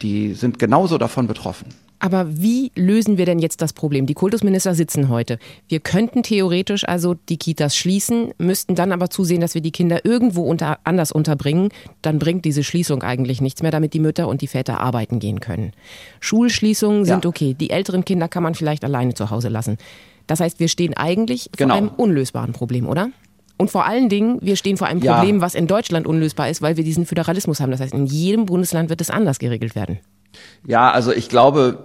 Die 0.00 0.32
sind 0.32 0.58
genauso 0.58 0.96
davon 0.96 1.26
betroffen. 1.26 1.66
Aber 2.02 2.26
wie 2.42 2.72
lösen 2.74 3.16
wir 3.16 3.26
denn 3.26 3.38
jetzt 3.38 3.62
das 3.62 3.72
Problem? 3.72 4.06
Die 4.06 4.14
Kultusminister 4.14 4.74
sitzen 4.74 5.08
heute. 5.08 5.38
Wir 5.68 5.78
könnten 5.78 6.24
theoretisch 6.24 6.82
also 6.88 7.14
die 7.14 7.36
Kitas 7.36 7.76
schließen, 7.76 8.34
müssten 8.38 8.74
dann 8.74 8.90
aber 8.90 9.08
zusehen, 9.08 9.40
dass 9.40 9.54
wir 9.54 9.60
die 9.60 9.70
Kinder 9.70 10.04
irgendwo 10.04 10.42
unter, 10.42 10.80
anders 10.82 11.12
unterbringen. 11.12 11.68
Dann 12.02 12.18
bringt 12.18 12.44
diese 12.44 12.64
Schließung 12.64 13.04
eigentlich 13.04 13.40
nichts 13.40 13.62
mehr, 13.62 13.70
damit 13.70 13.94
die 13.94 14.00
Mütter 14.00 14.26
und 14.26 14.40
die 14.40 14.48
Väter 14.48 14.80
arbeiten 14.80 15.20
gehen 15.20 15.38
können. 15.38 15.74
Schulschließungen 16.18 17.04
sind 17.04 17.24
ja. 17.24 17.28
okay. 17.28 17.54
Die 17.54 17.70
älteren 17.70 18.04
Kinder 18.04 18.26
kann 18.26 18.42
man 18.42 18.56
vielleicht 18.56 18.82
alleine 18.84 19.14
zu 19.14 19.30
Hause 19.30 19.48
lassen. 19.48 19.76
Das 20.26 20.40
heißt, 20.40 20.58
wir 20.58 20.66
stehen 20.66 20.94
eigentlich 20.94 21.50
genau. 21.56 21.74
vor 21.74 21.78
einem 21.78 21.88
unlösbaren 21.96 22.52
Problem, 22.52 22.88
oder? 22.88 23.10
Und 23.58 23.70
vor 23.70 23.86
allen 23.86 24.08
Dingen, 24.08 24.38
wir 24.40 24.56
stehen 24.56 24.76
vor 24.76 24.88
einem 24.88 24.98
Problem, 24.98 25.36
ja. 25.36 25.40
was 25.40 25.54
in 25.54 25.68
Deutschland 25.68 26.08
unlösbar 26.08 26.50
ist, 26.50 26.62
weil 26.62 26.76
wir 26.76 26.82
diesen 26.82 27.06
Föderalismus 27.06 27.60
haben. 27.60 27.70
Das 27.70 27.80
heißt, 27.80 27.94
in 27.94 28.06
jedem 28.06 28.46
Bundesland 28.46 28.90
wird 28.90 29.00
es 29.00 29.08
anders 29.08 29.38
geregelt 29.38 29.76
werden. 29.76 30.00
Ja, 30.66 30.90
also 30.90 31.12
ich 31.12 31.28
glaube, 31.28 31.84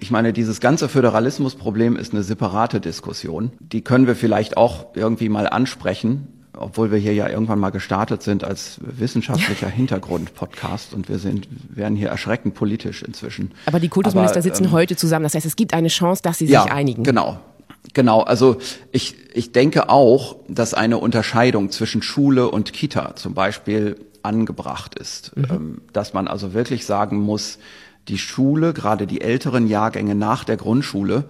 ich 0.00 0.10
meine, 0.10 0.32
dieses 0.32 0.60
ganze 0.60 0.88
Föderalismusproblem 0.88 1.96
ist 1.96 2.12
eine 2.12 2.22
separate 2.22 2.80
Diskussion. 2.80 3.52
Die 3.60 3.82
können 3.82 4.06
wir 4.06 4.16
vielleicht 4.16 4.56
auch 4.56 4.86
irgendwie 4.94 5.28
mal 5.28 5.48
ansprechen. 5.48 6.28
obwohl 6.56 6.92
wir 6.92 6.98
hier 6.98 7.14
ja 7.14 7.28
irgendwann 7.28 7.58
mal 7.58 7.70
gestartet 7.70 8.22
sind 8.22 8.44
als 8.44 8.78
wissenschaftlicher 8.80 9.68
Hintergrund-Podcast 9.80 10.94
und 10.94 11.08
wir 11.08 11.18
sind, 11.18 11.48
werden 11.68 11.96
hier 11.96 12.08
erschreckend 12.08 12.54
politisch 12.54 13.02
inzwischen. 13.02 13.50
Aber 13.66 13.80
die 13.80 13.88
Kultusminister 13.88 14.36
Aber, 14.36 14.42
sitzen 14.42 14.66
ähm, 14.66 14.72
heute 14.72 14.94
zusammen. 14.94 15.24
Das 15.24 15.34
heißt, 15.34 15.46
es 15.46 15.56
gibt 15.56 15.74
eine 15.74 15.88
Chance, 15.88 16.22
dass 16.22 16.38
sie 16.38 16.46
sich 16.46 16.54
ja, 16.54 16.64
einigen. 16.64 17.02
Genau. 17.02 17.40
Genau, 17.92 18.22
also 18.22 18.56
ich, 18.92 19.14
ich 19.34 19.52
denke 19.52 19.88
auch, 19.90 20.36
dass 20.48 20.74
eine 20.74 20.98
Unterscheidung 20.98 21.70
zwischen 21.70 22.02
Schule 22.02 22.50
und 22.50 22.72
Kita 22.72 23.14
zum 23.14 23.34
Beispiel 23.34 23.96
angebracht 24.22 24.98
ist. 24.98 25.36
Mhm. 25.36 25.44
Ähm, 25.50 25.80
dass 25.92 26.14
man 26.14 26.26
also 26.26 26.54
wirklich 26.54 26.86
sagen 26.86 27.18
muss, 27.18 27.58
die 28.08 28.18
Schule, 28.18 28.72
gerade 28.72 29.06
die 29.06 29.20
älteren 29.20 29.66
Jahrgänge 29.66 30.14
nach 30.14 30.44
der 30.44 30.56
Grundschule, 30.56 31.24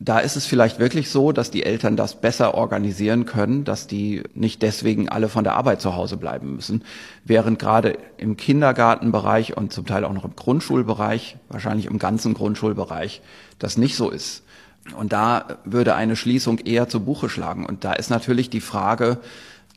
da 0.00 0.20
ist 0.20 0.36
es 0.36 0.46
vielleicht 0.46 0.78
wirklich 0.78 1.10
so, 1.10 1.32
dass 1.32 1.50
die 1.50 1.64
Eltern 1.64 1.96
das 1.96 2.20
besser 2.20 2.54
organisieren 2.54 3.24
können, 3.24 3.64
dass 3.64 3.88
die 3.88 4.22
nicht 4.34 4.62
deswegen 4.62 5.08
alle 5.08 5.28
von 5.28 5.42
der 5.42 5.54
Arbeit 5.54 5.80
zu 5.80 5.96
Hause 5.96 6.16
bleiben 6.16 6.54
müssen. 6.54 6.84
Während 7.24 7.58
gerade 7.58 7.98
im 8.16 8.36
Kindergartenbereich 8.36 9.56
und 9.56 9.72
zum 9.72 9.86
Teil 9.86 10.04
auch 10.04 10.12
noch 10.12 10.24
im 10.24 10.36
Grundschulbereich, 10.36 11.36
wahrscheinlich 11.48 11.86
im 11.86 11.98
ganzen 11.98 12.34
Grundschulbereich, 12.34 13.22
das 13.58 13.76
nicht 13.76 13.96
so 13.96 14.10
ist. 14.10 14.44
Und 14.96 15.12
da 15.12 15.58
würde 15.64 15.96
eine 15.96 16.16
Schließung 16.16 16.58
eher 16.58 16.88
zu 16.88 17.00
Buche 17.00 17.28
schlagen. 17.28 17.66
Und 17.66 17.84
da 17.84 17.92
ist 17.92 18.08
natürlich 18.08 18.50
die 18.50 18.60
Frage, 18.60 19.18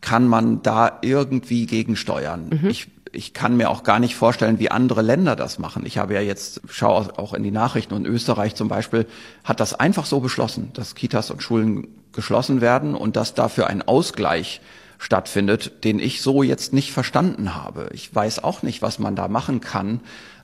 kann 0.02 0.28
man 0.28 0.62
da 0.62 1.00
irgendwie 1.02 1.66
gegensteuern? 1.66 2.50
Mhm. 2.62 2.70
Ich 2.70 2.88
ich 3.12 3.34
kann 3.34 3.58
mir 3.58 3.70
auch 3.70 3.84
gar 3.84 4.00
nicht 4.00 4.16
vorstellen, 4.16 4.60
wie 4.60 4.72
andere 4.72 5.02
Länder 5.02 5.36
das 5.36 5.60
machen. 5.60 5.86
Ich 5.86 5.98
habe 5.98 6.14
ja 6.14 6.22
jetzt, 6.22 6.62
schaue 6.70 7.18
auch 7.18 7.34
in 7.34 7.44
die 7.44 7.52
Nachrichten 7.52 7.94
und 7.94 8.06
Österreich 8.06 8.56
zum 8.56 8.68
Beispiel 8.68 9.06
hat 9.44 9.60
das 9.60 9.74
einfach 9.74 10.06
so 10.06 10.20
beschlossen, 10.20 10.72
dass 10.74 10.96
Kitas 10.96 11.32
und 11.32 11.44
Schulen 11.44 11.88
geschlossen 12.14 12.62
werden 12.62 12.96
und 12.96 13.16
dass 13.16 13.34
dafür 13.34 13.68
ein 13.68 13.82
Ausgleich 13.82 14.62
stattfindet, 14.98 15.84
den 15.84 16.00
ich 16.00 16.22
so 16.22 16.44
jetzt 16.44 16.74
nicht 16.74 16.92
verstanden 16.92 17.56
habe. 17.56 17.90
Ich 17.94 18.14
weiß 18.14 18.44
auch 18.44 18.62
nicht, 18.62 18.82
was 18.82 19.00
man 19.00 19.16
da 19.16 19.28
machen 19.28 19.60
kann, 19.60 20.02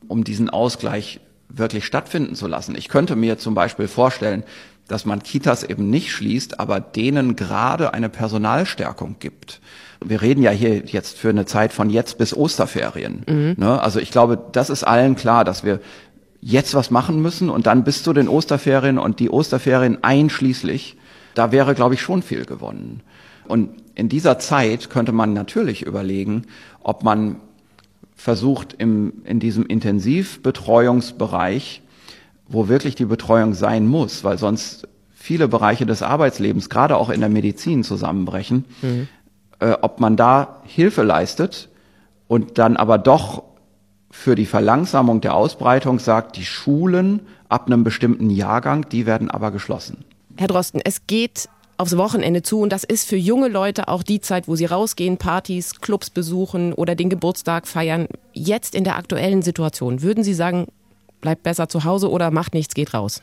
um 0.08 0.24
diesen 0.24 0.50
Ausgleich 0.50 1.20
wirklich 1.50 1.86
stattfinden 1.86 2.36
zu 2.36 2.48
lassen. 2.48 2.76
Ich 2.76 2.90
könnte 2.90 3.16
mir 3.16 3.38
zum 3.38 3.54
Beispiel 3.54 3.88
vorstellen, 3.88 4.44
dass 4.88 5.06
man 5.06 5.24
Kitas 5.24 5.63
eben 5.63 5.89
nicht 5.89 6.12
schließt, 6.12 6.60
aber 6.60 6.79
denen 6.79 7.36
gerade 7.36 7.94
eine 7.94 8.10
Personalstärkung 8.10 9.17
gibt. 9.20 9.60
Wir 10.03 10.22
reden 10.22 10.44
ja 10.44 10.51
hier 10.51 10.86
jetzt 10.86 11.17
für 11.17 11.29
eine 11.29 11.46
Zeit 11.46 11.74
von 11.74 11.89
jetzt 11.89 12.17
bis 12.17 12.36
Osterferien. 12.36 13.24
Mhm. 13.27 13.56
Ne? 13.58 13.82
Also 13.82 14.00
ich 14.00 14.12
glaube, 14.12 14.38
das 14.51 14.70
ist 14.70 14.84
allen 14.84 15.15
klar, 15.15 15.44
dass 15.44 15.63
wir 15.63 15.79
jetzt 16.41 16.75
was 16.75 16.91
machen 16.91 17.22
müssen 17.22 17.50
und 17.50 17.67
dann 17.67 17.84
bis 17.84 18.03
zu 18.03 18.13
den 18.13 18.29
Osterferien 18.29 19.00
und 19.00 19.20
die 19.20 19.29
Osterferien 19.29 20.03
einschließlich, 20.03 20.96
da 21.34 21.51
wäre, 21.51 21.75
glaube 21.75 21.96
ich, 21.96 22.01
schon 22.01 22.22
viel 22.22 22.46
gewonnen. 22.46 23.01
Und 23.48 23.72
in 23.96 24.08
dieser 24.10 24.38
Zeit 24.39 24.89
könnte 24.89 25.12
man 25.12 25.34
natürlich 25.34 25.84
überlegen, 25.84 26.46
ob 26.82 27.03
man 27.03 27.41
versucht, 28.15 28.75
im, 28.77 29.13
in 29.25 29.39
diesem 29.39 29.65
Intensivbetreuungsbereich, 29.65 31.82
wo 32.48 32.68
wirklich 32.68 32.96
die 32.96 33.06
Betreuung 33.06 33.54
sein 33.54 33.88
muss, 33.88 34.24
weil 34.24 34.38
sonst 34.38 34.88
viele 35.13 35.48
Bereiche 35.48 35.86
des 35.86 36.01
Arbeitslebens, 36.01 36.70
gerade 36.70 36.98
auch 36.98 37.10
in 37.10 37.20
der 37.20 37.30
Medizin, 37.30 37.84
zusammenbrechen, 37.84 38.66
mhm 38.82 39.08
äh, 39.60 39.75
ob 39.82 40.00
man 40.00 40.16
da 40.16 40.62
Hilfe 40.66 41.04
leistet 41.04 41.70
und 42.27 42.58
dann 42.58 42.77
aber 42.77 42.98
doch 42.98 43.44
für 44.12 44.36
die 44.36 44.46
Verlangsamung 44.46 45.22
der 45.22 45.36
Ausbreitung 45.36 46.00
sagt, 46.00 46.38
die 46.38 46.46
Schulen 46.46 47.22
ab 47.50 47.68
einem 47.68 47.84
bestimmten 47.84 48.30
Jahrgang, 48.30 48.88
die 48.89 49.06
werden 49.06 49.30
aber 49.30 49.51
geschlossen. 49.51 50.06
Herr 50.38 50.48
Drosten, 50.48 50.82
es 50.84 51.08
geht 51.08 51.50
aufs 51.77 51.98
Wochenende 51.98 52.42
zu 52.42 52.60
und 52.60 52.72
das 52.72 52.84
ist 52.84 53.08
für 53.08 53.18
junge 53.18 53.50
Leute 53.50 53.88
auch 53.88 54.01
die 54.01 54.20
Zeit, 54.20 54.48
wo 54.48 54.56
sie 54.56 54.66
rausgehen, 54.66 55.18
Partys, 55.18 55.80
Clubs 55.80 56.10
besuchen 56.10 56.74
oder 56.74 56.96
den 56.96 57.10
Geburtstag 57.10 57.68
feiern. 57.68 58.08
Jetzt 58.34 58.74
in 58.74 58.84
der 58.84 58.98
aktuellen 58.98 59.44
Situation, 59.44 60.01
würden 60.01 60.24
Sie 60.24 60.34
sagen, 60.34 60.68
bleibt 61.22 61.44
besser 61.44 61.70
zu 61.70 61.84
Hause 61.84 62.10
oder 62.10 62.32
macht 62.32 62.54
nichts, 62.54 62.74
geht 62.74 62.94
raus? 62.94 63.22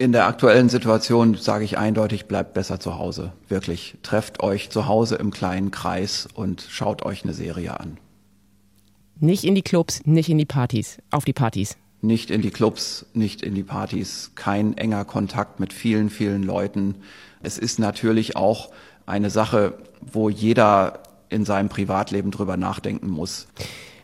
In 0.00 0.12
der 0.12 0.26
aktuellen 0.26 0.68
Situation 0.68 1.34
sage 1.34 1.64
ich 1.64 1.76
eindeutig, 1.76 2.26
bleibt 2.26 2.54
besser 2.54 2.78
zu 2.78 2.98
Hause. 2.98 3.32
Wirklich. 3.48 3.96
Trefft 4.02 4.42
euch 4.42 4.70
zu 4.70 4.86
Hause 4.86 5.16
im 5.16 5.32
kleinen 5.32 5.72
Kreis 5.72 6.28
und 6.32 6.64
schaut 6.68 7.04
euch 7.04 7.24
eine 7.24 7.34
Serie 7.34 7.80
an. 7.80 7.98
Nicht 9.18 9.42
in 9.42 9.56
die 9.56 9.62
Clubs, 9.62 10.02
nicht 10.04 10.28
in 10.28 10.38
die 10.38 10.44
Partys, 10.44 10.98
auf 11.10 11.24
die 11.24 11.32
Partys. 11.32 11.76
Nicht 12.00 12.30
in 12.30 12.42
die 12.42 12.50
Clubs, 12.50 13.06
nicht 13.12 13.42
in 13.42 13.56
die 13.56 13.64
Partys. 13.64 14.30
Kein 14.36 14.76
enger 14.76 15.04
Kontakt 15.04 15.58
mit 15.58 15.72
vielen, 15.72 16.10
vielen 16.10 16.44
Leuten. 16.44 16.94
Es 17.42 17.58
ist 17.58 17.80
natürlich 17.80 18.36
auch 18.36 18.70
eine 19.04 19.30
Sache, 19.30 19.74
wo 20.00 20.28
jeder 20.28 21.02
in 21.28 21.44
seinem 21.44 21.68
Privatleben 21.68 22.30
drüber 22.30 22.56
nachdenken 22.56 23.08
muss. 23.08 23.48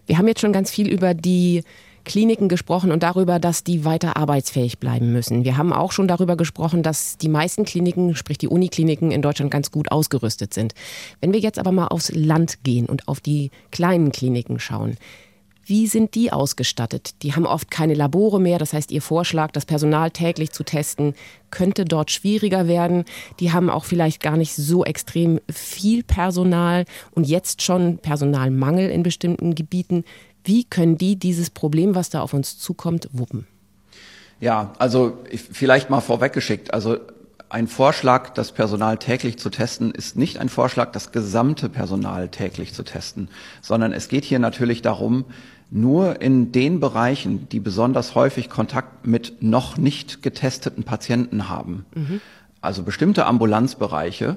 Wir 0.07 0.19
haben 0.19 0.27
jetzt 0.27 0.41
schon 0.41 0.53
ganz 0.53 0.73
viel 0.73 0.89
über 0.89 1.15
die 1.15 1.63
Kliniken 2.05 2.49
gesprochen 2.49 2.93
und 2.93 3.03
darüber, 3.03 3.39
dass 3.39 3.65
die 3.65 3.85
weiter 3.85 4.17
arbeitsfähig 4.17 4.79
bleiben 4.79 5.13
müssen. 5.13 5.45
Wir 5.45 5.57
haben 5.57 5.73
auch 5.73 5.93
schon 5.93 6.09
darüber 6.09 6.37
gesprochen, 6.37 6.83
dass 6.83 7.17
die 7.19 7.29
meisten 7.29 7.65
Kliniken, 7.65 8.15
sprich 8.15 8.39
die 8.39 8.49
Unikliniken 8.49 9.11
in 9.11 9.23
Deutschland 9.23 9.51
ganz 9.51 9.71
gut 9.71 9.91
ausgerüstet 9.91 10.55
sind. 10.55 10.75
Wenn 11.21 11.33
wir 11.33 11.41
jetzt 11.41 11.59
aber 11.59 11.73
mal 11.73 11.89
aufs 11.89 12.13
Land 12.13 12.63
gehen 12.63 12.87
und 12.87 13.09
auf 13.09 13.21
die 13.21 13.51
kleinen 13.71 14.13
Kliniken 14.13 14.59
schauen, 14.59 14.97
wie 15.67 15.87
sind 15.87 16.15
die 16.15 16.31
ausgestattet? 16.31 17.23
Die 17.23 17.35
haben 17.35 17.47
oft 17.47 17.71
keine 17.71 17.95
Labore 17.95 18.39
mehr. 18.39 18.59
Das 18.59 18.75
heißt, 18.75 18.93
Ihr 18.93 19.01
Vorschlag, 19.01 19.51
das 19.53 19.65
Personal 19.65 20.11
täglich 20.11 20.53
zu 20.53 20.63
testen, 20.63 21.15
könnte 21.51 21.87
dort 21.87 22.11
schwieriger 22.11 22.69
werden. 22.69 23.05
Die 23.41 23.53
haben 23.53 23.71
auch 23.71 23.87
vielleicht 23.87 24.23
gar 24.23 24.37
nicht 24.37 24.55
so 24.55 24.85
extrem 24.85 25.41
viel 25.51 26.03
Personal 26.03 26.85
und 27.13 27.27
jetzt 27.27 27.63
schon 27.63 27.99
Personalmangel 27.99 28.91
in 28.91 29.03
bestimmten 29.03 29.55
Gebieten. 29.55 30.05
Wie 30.45 30.65
können 30.65 30.99
die 30.99 31.17
dieses 31.17 31.51
Problem, 31.51 31.95
was 31.95 32.11
da 32.11 32.21
auf 32.21 32.35
uns 32.35 32.59
zukommt, 32.59 33.09
wuppen? 33.13 33.47
Ja, 34.41 34.75
also 34.79 35.19
vielleicht 35.53 35.91
mal 35.91 36.01
vorweggeschickt. 36.01 36.75
Also 36.75 36.99
ein 37.49 37.69
Vorschlag, 37.69 38.31
das 38.31 38.53
Personal 38.53 38.99
täglich 38.99 39.39
zu 39.39 39.49
testen, 39.49 39.93
ist 39.93 40.17
nicht 40.17 40.39
ein 40.39 40.49
Vorschlag, 40.49 40.93
das 40.93 41.13
gesamte 41.13 41.69
Personal 41.69 42.29
täglich 42.29 42.75
zu 42.75 42.83
testen, 42.83 43.29
sondern 43.63 43.93
es 43.93 44.09
geht 44.09 44.25
hier 44.25 44.39
natürlich 44.39 44.83
darum, 44.83 45.25
nur 45.71 46.21
in 46.21 46.53
den 46.53 46.81
Bereichen, 46.81 47.49
die 47.49 47.61
besonders 47.61 48.15
häufig 48.15 48.51
Kontakt 48.51 49.07
mit 49.07 49.43
noch 49.43 49.77
nicht 49.77 50.23
getesteten 50.23 50.85
Patienten 50.85 51.49
haben, 51.49 51.87
mhm. 51.95 52.21
also 52.61 52.83
bestimmte 52.83 53.25
Ambulanzbereiche, 53.25 54.37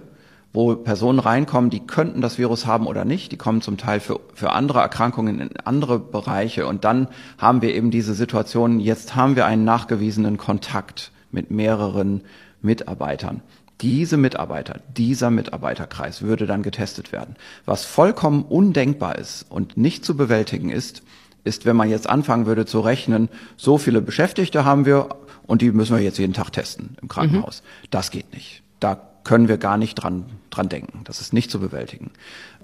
wo 0.53 0.75
Personen 0.75 1.19
reinkommen, 1.19 1.69
die 1.69 1.85
könnten 1.85 2.21
das 2.21 2.37
Virus 2.37 2.65
haben 2.65 2.87
oder 2.87 3.05
nicht. 3.05 3.31
Die 3.31 3.37
kommen 3.37 3.61
zum 3.61 3.77
Teil 3.77 3.99
für, 3.99 4.19
für 4.33 4.51
andere 4.51 4.79
Erkrankungen 4.79 5.39
in 5.39 5.57
andere 5.63 5.99
Bereiche. 5.99 6.67
Und 6.67 6.83
dann 6.83 7.07
haben 7.37 7.61
wir 7.61 7.75
eben 7.75 7.91
diese 7.91 8.13
Situation, 8.13 8.79
jetzt 8.79 9.15
haben 9.15 9.35
wir 9.35 9.45
einen 9.45 9.65
nachgewiesenen 9.65 10.37
Kontakt 10.37 11.11
mit 11.31 11.51
mehreren 11.51 12.21
Mitarbeitern. 12.61 13.41
Diese 13.81 14.17
Mitarbeiter, 14.17 14.79
dieser 14.97 15.29
Mitarbeiterkreis 15.29 16.23
würde 16.23 16.47
dann 16.47 16.63
getestet 16.63 17.11
werden. 17.11 17.35
Was 17.65 17.85
vollkommen 17.85 18.43
undenkbar 18.43 19.19
ist 19.19 19.45
und 19.49 19.77
nicht 19.77 20.03
zu 20.03 20.17
bewältigen 20.17 20.71
ist, 20.71 21.03
ist, 21.43 21.65
wenn 21.65 21.75
man 21.75 21.89
jetzt 21.89 22.09
anfangen 22.09 22.47
würde 22.47 22.65
zu 22.65 22.79
rechnen, 22.79 23.29
so 23.55 23.77
viele 23.77 24.01
Beschäftigte 24.01 24.65
haben 24.65 24.85
wir 24.85 25.09
und 25.45 25.61
die 25.61 25.71
müssen 25.71 25.95
wir 25.95 26.03
jetzt 26.03 26.17
jeden 26.17 26.33
Tag 26.33 26.51
testen 26.51 26.97
im 27.01 27.07
Krankenhaus. 27.07 27.61
Mhm. 27.61 27.87
Das 27.91 28.11
geht 28.11 28.33
nicht. 28.33 28.63
Da 28.79 28.99
können 29.27 29.47
wir 29.47 29.57
gar 29.57 29.77
nicht 29.77 29.95
dran, 29.95 30.25
dran 30.49 30.69
denken. 30.69 31.01
Das 31.03 31.21
ist 31.21 31.33
nicht 31.33 31.51
zu 31.51 31.59
bewältigen. 31.59 32.11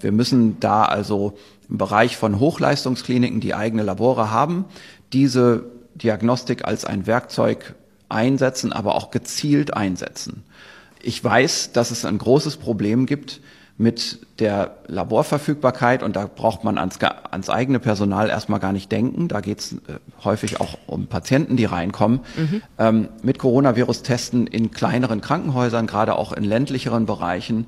Wir 0.00 0.10
müssen 0.10 0.58
da 0.58 0.84
also 0.84 1.36
im 1.68 1.78
Bereich 1.78 2.16
von 2.16 2.40
Hochleistungskliniken, 2.40 3.40
die 3.40 3.54
eigene 3.54 3.82
Labore 3.82 4.30
haben, 4.30 4.64
diese 5.12 5.66
Diagnostik 5.94 6.64
als 6.64 6.84
ein 6.84 7.06
Werkzeug 7.06 7.74
einsetzen, 8.08 8.72
aber 8.72 8.94
auch 8.94 9.10
gezielt 9.10 9.74
einsetzen. 9.74 10.42
Ich 11.02 11.22
weiß, 11.22 11.72
dass 11.72 11.90
es 11.90 12.06
ein 12.06 12.16
großes 12.18 12.56
Problem 12.56 13.04
gibt 13.06 13.40
mit 13.76 14.20
der 14.38 14.76
Laborverfügbarkeit 14.86 16.04
und 16.04 16.14
da 16.14 16.28
braucht 16.32 16.62
man 16.62 16.78
ans, 16.78 16.98
ans 17.02 17.50
eigene 17.50 17.80
Personal 17.80 18.28
erstmal 18.28 18.60
gar 18.60 18.72
nicht 18.72 18.90
denken. 18.92 19.26
Da 19.26 19.40
geht 19.40 19.58
es 19.58 19.72
äh, 19.72 19.98
häufig 20.22 20.60
auch 20.60 20.78
um 20.86 21.06
Patienten, 21.06 21.56
die 21.56 21.64
reinkommen. 21.64 22.20
Mhm. 22.36 22.62
Ähm, 22.78 23.08
mit 23.22 23.38
Coronavirus-Testen 23.38 24.46
in 24.46 24.70
kleineren 24.70 25.20
Krankenhäusern, 25.20 25.88
gerade 25.88 26.14
auch 26.16 26.32
in 26.32 26.44
ländlicheren 26.44 27.06
Bereichen, 27.06 27.66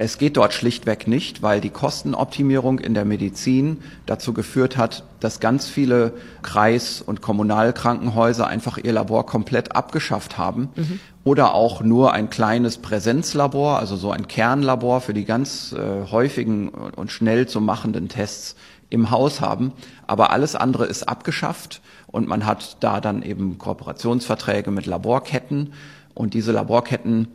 es 0.00 0.16
geht 0.16 0.36
dort 0.36 0.54
schlichtweg 0.54 1.08
nicht, 1.08 1.42
weil 1.42 1.60
die 1.60 1.70
Kostenoptimierung 1.70 2.78
in 2.78 2.94
der 2.94 3.04
Medizin 3.04 3.78
dazu 4.06 4.32
geführt 4.32 4.76
hat, 4.76 5.02
dass 5.18 5.40
ganz 5.40 5.68
viele 5.68 6.12
Kreis- 6.42 7.02
und 7.02 7.20
Kommunalkrankenhäuser 7.20 8.46
einfach 8.46 8.78
ihr 8.78 8.92
Labor 8.92 9.26
komplett 9.26 9.74
abgeschafft 9.74 10.38
haben 10.38 10.68
mhm. 10.76 11.00
oder 11.24 11.52
auch 11.52 11.82
nur 11.82 12.12
ein 12.12 12.30
kleines 12.30 12.78
Präsenzlabor, 12.78 13.80
also 13.80 13.96
so 13.96 14.12
ein 14.12 14.28
Kernlabor 14.28 15.00
für 15.00 15.14
die 15.14 15.24
ganz 15.24 15.72
äh, 15.72 16.10
häufigen 16.10 16.68
und 16.68 17.10
schnell 17.10 17.48
zu 17.48 17.60
machenden 17.60 18.08
Tests 18.08 18.54
im 18.90 19.10
Haus 19.10 19.40
haben. 19.40 19.72
Aber 20.06 20.30
alles 20.30 20.54
andere 20.54 20.86
ist 20.86 21.08
abgeschafft 21.08 21.80
und 22.06 22.28
man 22.28 22.46
hat 22.46 22.76
da 22.80 23.00
dann 23.00 23.22
eben 23.22 23.58
Kooperationsverträge 23.58 24.70
mit 24.70 24.86
Laborketten 24.86 25.72
und 26.14 26.34
diese 26.34 26.52
Laborketten 26.52 27.26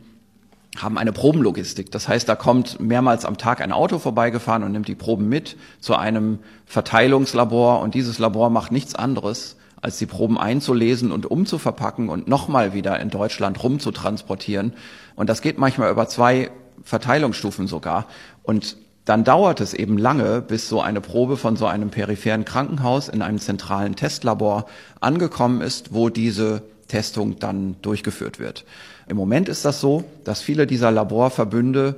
haben 0.76 0.98
eine 0.98 1.12
Probenlogistik. 1.12 1.90
Das 1.90 2.08
heißt, 2.08 2.28
da 2.28 2.34
kommt 2.34 2.80
mehrmals 2.80 3.24
am 3.24 3.38
Tag 3.38 3.60
ein 3.60 3.72
Auto 3.72 3.98
vorbeigefahren 3.98 4.62
und 4.62 4.72
nimmt 4.72 4.88
die 4.88 4.94
Proben 4.94 5.28
mit 5.28 5.56
zu 5.80 5.94
einem 5.94 6.40
Verteilungslabor 6.66 7.80
und 7.80 7.94
dieses 7.94 8.18
Labor 8.18 8.50
macht 8.50 8.72
nichts 8.72 8.94
anderes, 8.94 9.56
als 9.80 9.98
die 9.98 10.06
Proben 10.06 10.38
einzulesen 10.38 11.12
und 11.12 11.26
umzuverpacken 11.26 12.08
und 12.08 12.26
nochmal 12.26 12.72
wieder 12.72 12.98
in 13.00 13.10
Deutschland 13.10 13.62
rumzutransportieren. 13.62 14.72
Und 15.14 15.28
das 15.28 15.42
geht 15.42 15.58
manchmal 15.58 15.90
über 15.90 16.08
zwei 16.08 16.50
Verteilungsstufen 16.82 17.66
sogar. 17.66 18.06
Und 18.42 18.76
dann 19.04 19.22
dauert 19.22 19.60
es 19.60 19.74
eben 19.74 19.98
lange, 19.98 20.40
bis 20.40 20.68
so 20.68 20.80
eine 20.80 21.02
Probe 21.02 21.36
von 21.36 21.56
so 21.56 21.66
einem 21.66 21.90
peripheren 21.90 22.44
Krankenhaus 22.44 23.08
in 23.08 23.20
einem 23.20 23.38
zentralen 23.38 23.96
Testlabor 23.96 24.66
angekommen 25.00 25.60
ist, 25.60 25.92
wo 25.92 26.08
diese 26.08 26.62
Testung 26.88 27.38
dann 27.38 27.76
durchgeführt 27.82 28.38
wird. 28.38 28.64
Im 29.06 29.16
Moment 29.16 29.48
ist 29.48 29.64
das 29.64 29.80
so, 29.80 30.02
dass 30.24 30.40
viele 30.40 30.66
dieser 30.66 30.90
Laborverbünde 30.90 31.94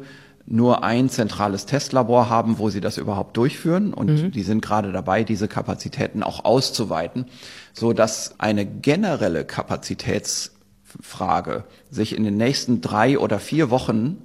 nur 0.46 0.84
ein 0.84 1.08
zentrales 1.08 1.66
Testlabor 1.66 2.30
haben, 2.30 2.58
wo 2.58 2.70
sie 2.70 2.80
das 2.80 2.96
überhaupt 2.98 3.36
durchführen. 3.36 3.92
Und 3.92 4.10
mhm. 4.10 4.30
die 4.30 4.42
sind 4.42 4.62
gerade 4.62 4.92
dabei, 4.92 5.24
diese 5.24 5.48
Kapazitäten 5.48 6.22
auch 6.22 6.44
auszuweiten, 6.44 7.26
so 7.72 7.92
dass 7.92 8.38
eine 8.38 8.64
generelle 8.64 9.44
Kapazitätsfrage 9.44 11.64
sich 11.90 12.16
in 12.16 12.22
den 12.24 12.36
nächsten 12.36 12.80
drei 12.80 13.18
oder 13.18 13.40
vier 13.40 13.70
Wochen 13.70 14.22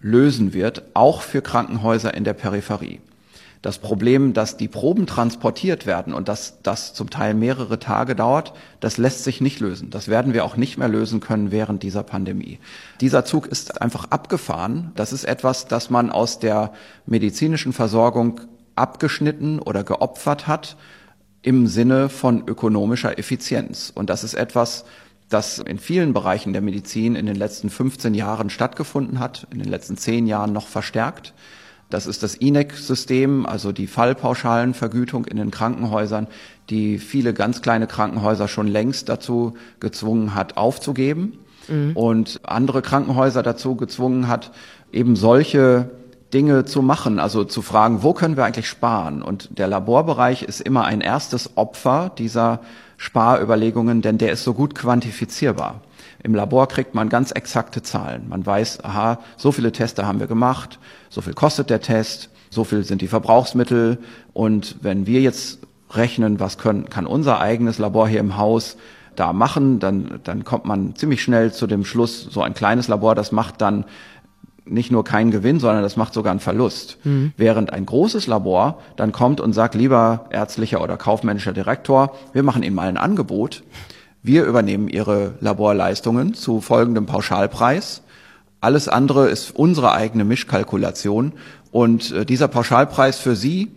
lösen 0.00 0.52
wird, 0.52 0.82
auch 0.94 1.22
für 1.22 1.42
Krankenhäuser 1.42 2.14
in 2.14 2.22
der 2.22 2.34
Peripherie. 2.34 3.00
Das 3.62 3.78
Problem, 3.78 4.34
dass 4.34 4.56
die 4.56 4.68
Proben 4.68 5.06
transportiert 5.06 5.84
werden 5.84 6.14
und 6.14 6.28
dass 6.28 6.62
das 6.62 6.94
zum 6.94 7.10
Teil 7.10 7.34
mehrere 7.34 7.78
Tage 7.78 8.14
dauert, 8.14 8.52
das 8.80 8.98
lässt 8.98 9.24
sich 9.24 9.40
nicht 9.40 9.58
lösen. 9.58 9.90
Das 9.90 10.08
werden 10.08 10.32
wir 10.32 10.44
auch 10.44 10.56
nicht 10.56 10.78
mehr 10.78 10.88
lösen 10.88 11.20
können 11.20 11.50
während 11.50 11.82
dieser 11.82 12.04
Pandemie. 12.04 12.60
Dieser 13.00 13.24
Zug 13.24 13.46
ist 13.46 13.82
einfach 13.82 14.06
abgefahren. 14.10 14.92
Das 14.94 15.12
ist 15.12 15.24
etwas, 15.24 15.66
das 15.66 15.90
man 15.90 16.10
aus 16.10 16.38
der 16.38 16.72
medizinischen 17.06 17.72
Versorgung 17.72 18.40
abgeschnitten 18.76 19.58
oder 19.58 19.82
geopfert 19.82 20.46
hat 20.46 20.76
im 21.42 21.66
Sinne 21.66 22.08
von 22.08 22.46
ökonomischer 22.46 23.18
Effizienz. 23.18 23.90
Und 23.94 24.10
das 24.10 24.22
ist 24.22 24.34
etwas, 24.34 24.84
das 25.28 25.58
in 25.58 25.78
vielen 25.78 26.12
Bereichen 26.12 26.52
der 26.52 26.62
Medizin 26.62 27.16
in 27.16 27.26
den 27.26 27.36
letzten 27.36 27.70
15 27.70 28.14
Jahren 28.14 28.50
stattgefunden 28.50 29.18
hat, 29.18 29.46
in 29.50 29.58
den 29.58 29.68
letzten 29.68 29.96
10 29.96 30.26
Jahren 30.26 30.52
noch 30.52 30.68
verstärkt. 30.68 31.34
Das 31.90 32.06
ist 32.06 32.22
das 32.22 32.34
INEC-System, 32.34 33.46
also 33.46 33.72
die 33.72 33.86
Fallpauschalenvergütung 33.86 35.24
in 35.24 35.38
den 35.38 35.50
Krankenhäusern, 35.50 36.26
die 36.68 36.98
viele 36.98 37.32
ganz 37.32 37.62
kleine 37.62 37.86
Krankenhäuser 37.86 38.46
schon 38.46 38.66
längst 38.66 39.08
dazu 39.08 39.54
gezwungen 39.80 40.34
hat, 40.34 40.58
aufzugeben 40.58 41.38
mhm. 41.66 41.92
und 41.94 42.40
andere 42.44 42.82
Krankenhäuser 42.82 43.42
dazu 43.42 43.74
gezwungen 43.76 44.28
hat, 44.28 44.50
eben 44.92 45.16
solche 45.16 45.90
Dinge 46.34 46.66
zu 46.66 46.82
machen, 46.82 47.18
also 47.18 47.44
zu 47.44 47.62
fragen, 47.62 48.02
wo 48.02 48.12
können 48.12 48.36
wir 48.36 48.44
eigentlich 48.44 48.68
sparen? 48.68 49.22
Und 49.22 49.58
der 49.58 49.66
Laborbereich 49.66 50.42
ist 50.42 50.60
immer 50.60 50.84
ein 50.84 51.00
erstes 51.00 51.56
Opfer 51.56 52.12
dieser 52.18 52.60
Sparüberlegungen, 52.98 54.02
denn 54.02 54.18
der 54.18 54.32
ist 54.32 54.44
so 54.44 54.52
gut 54.52 54.74
quantifizierbar. 54.74 55.80
Im 56.22 56.34
Labor 56.34 56.68
kriegt 56.68 56.94
man 56.94 57.08
ganz 57.08 57.30
exakte 57.30 57.82
Zahlen. 57.82 58.28
Man 58.28 58.44
weiß, 58.44 58.84
aha, 58.84 59.20
so 59.36 59.52
viele 59.52 59.72
Teste 59.72 60.06
haben 60.06 60.20
wir 60.20 60.26
gemacht, 60.26 60.78
so 61.08 61.20
viel 61.20 61.34
kostet 61.34 61.70
der 61.70 61.80
Test, 61.80 62.30
so 62.50 62.64
viel 62.64 62.84
sind 62.84 63.02
die 63.02 63.08
Verbrauchsmittel. 63.08 63.98
Und 64.32 64.76
wenn 64.80 65.06
wir 65.06 65.20
jetzt 65.20 65.60
rechnen, 65.90 66.40
was 66.40 66.58
können, 66.58 66.88
kann 66.88 67.06
unser 67.06 67.40
eigenes 67.40 67.78
Labor 67.78 68.08
hier 68.08 68.20
im 68.20 68.36
Haus 68.36 68.76
da 69.16 69.32
machen, 69.32 69.78
dann, 69.80 70.20
dann 70.24 70.44
kommt 70.44 70.64
man 70.64 70.94
ziemlich 70.96 71.22
schnell 71.22 71.52
zu 71.52 71.66
dem 71.66 71.84
Schluss, 71.84 72.22
so 72.22 72.42
ein 72.42 72.54
kleines 72.54 72.88
Labor, 72.88 73.14
das 73.14 73.32
macht 73.32 73.60
dann 73.60 73.84
nicht 74.70 74.90
nur 74.90 75.02
keinen 75.02 75.30
Gewinn, 75.30 75.60
sondern 75.60 75.82
das 75.82 75.96
macht 75.96 76.12
sogar 76.12 76.30
einen 76.30 76.40
Verlust. 76.40 76.98
Mhm. 77.04 77.32
Während 77.36 77.72
ein 77.72 77.86
großes 77.86 78.26
Labor 78.26 78.80
dann 78.96 79.12
kommt 79.12 79.40
und 79.40 79.52
sagt, 79.52 79.74
lieber 79.74 80.26
ärztlicher 80.30 80.82
oder 80.82 80.96
kaufmännischer 80.96 81.52
Direktor, 81.52 82.14
wir 82.32 82.42
machen 82.42 82.62
Ihnen 82.62 82.76
mal 82.76 82.88
ein 82.88 82.98
Angebot. 82.98 83.62
Wir 84.22 84.44
übernehmen 84.44 84.88
Ihre 84.88 85.34
Laborleistungen 85.40 86.34
zu 86.34 86.60
folgendem 86.60 87.06
Pauschalpreis. 87.06 88.02
Alles 88.60 88.88
andere 88.88 89.28
ist 89.28 89.54
unsere 89.54 89.92
eigene 89.92 90.24
Mischkalkulation. 90.24 91.32
Und 91.70 92.10
äh, 92.10 92.26
dieser 92.26 92.48
Pauschalpreis 92.48 93.18
für 93.18 93.36
Sie 93.36 93.70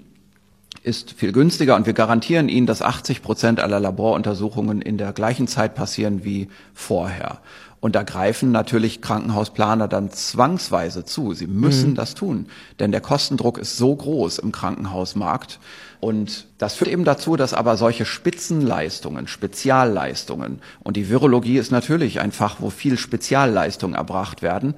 ist 0.84 1.12
viel 1.12 1.32
günstiger 1.32 1.76
und 1.76 1.86
wir 1.86 1.94
garantieren 1.94 2.50
Ihnen, 2.50 2.66
dass 2.66 2.82
80 2.82 3.22
Prozent 3.22 3.60
aller 3.60 3.80
Laboruntersuchungen 3.80 4.82
in 4.82 4.98
der 4.98 5.14
gleichen 5.14 5.48
Zeit 5.48 5.76
passieren 5.76 6.24
wie 6.24 6.48
vorher. 6.74 7.40
Und 7.82 7.96
da 7.96 8.04
greifen 8.04 8.52
natürlich 8.52 9.02
Krankenhausplaner 9.02 9.88
dann 9.88 10.12
zwangsweise 10.12 11.04
zu. 11.04 11.34
Sie 11.34 11.48
müssen 11.48 11.92
mhm. 11.92 11.96
das 11.96 12.14
tun, 12.14 12.46
denn 12.80 12.92
der 12.92 13.02
Kostendruck 13.02 13.58
ist 13.58 13.76
so 13.76 13.96
groß 13.96 14.38
im 14.38 14.52
Krankenhausmarkt. 14.52 15.60
Und 16.00 16.46
das 16.60 16.76
führt 16.76 16.92
eben 16.92 17.04
dazu, 17.04 17.36
dass 17.36 17.56
aber 17.56 17.78
solche 17.78 18.06
Spitzenleistungen, 18.06 19.28
Spezialleistungen, 19.28 20.62
und 20.84 20.96
die 20.96 21.10
Virologie 21.10 21.58
ist 21.58 21.72
natürlich 21.72 22.22
ein 22.22 22.32
Fach, 22.32 22.58
wo 22.60 22.70
viel 22.70 22.98
Spezialleistungen 22.98 23.96
erbracht 23.96 24.44
werden, 24.44 24.76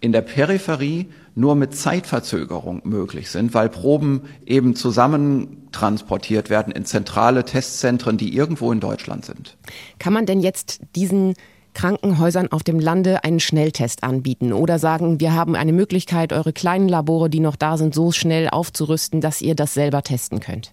in 0.00 0.12
der 0.12 0.22
Peripherie 0.22 1.08
nur 1.34 1.56
mit 1.56 1.74
Zeitverzögerung 1.74 2.82
möglich 2.84 3.30
sind, 3.30 3.54
weil 3.54 3.68
Proben 3.68 4.22
eben 4.46 4.76
zusammen 4.76 5.68
transportiert 5.72 6.50
werden 6.50 6.72
in 6.72 6.84
zentrale 6.84 7.44
Testzentren, 7.44 8.16
die 8.16 8.36
irgendwo 8.36 8.70
in 8.70 8.78
Deutschland 8.78 9.24
sind. 9.24 9.56
Kann 9.98 10.12
man 10.12 10.26
denn 10.26 10.40
jetzt 10.40 10.80
diesen 10.94 11.34
Krankenhäusern 11.74 12.50
auf 12.50 12.62
dem 12.62 12.80
Lande 12.80 13.24
einen 13.24 13.40
Schnelltest 13.40 14.02
anbieten 14.02 14.52
oder 14.52 14.78
sagen, 14.78 15.20
wir 15.20 15.34
haben 15.34 15.56
eine 15.56 15.72
Möglichkeit, 15.72 16.32
eure 16.32 16.52
kleinen 16.52 16.88
Labore, 16.88 17.28
die 17.28 17.40
noch 17.40 17.56
da 17.56 17.76
sind, 17.76 17.94
so 17.94 18.12
schnell 18.12 18.48
aufzurüsten, 18.48 19.20
dass 19.20 19.42
ihr 19.42 19.54
das 19.54 19.74
selber 19.74 20.02
testen 20.02 20.40
könnt? 20.40 20.72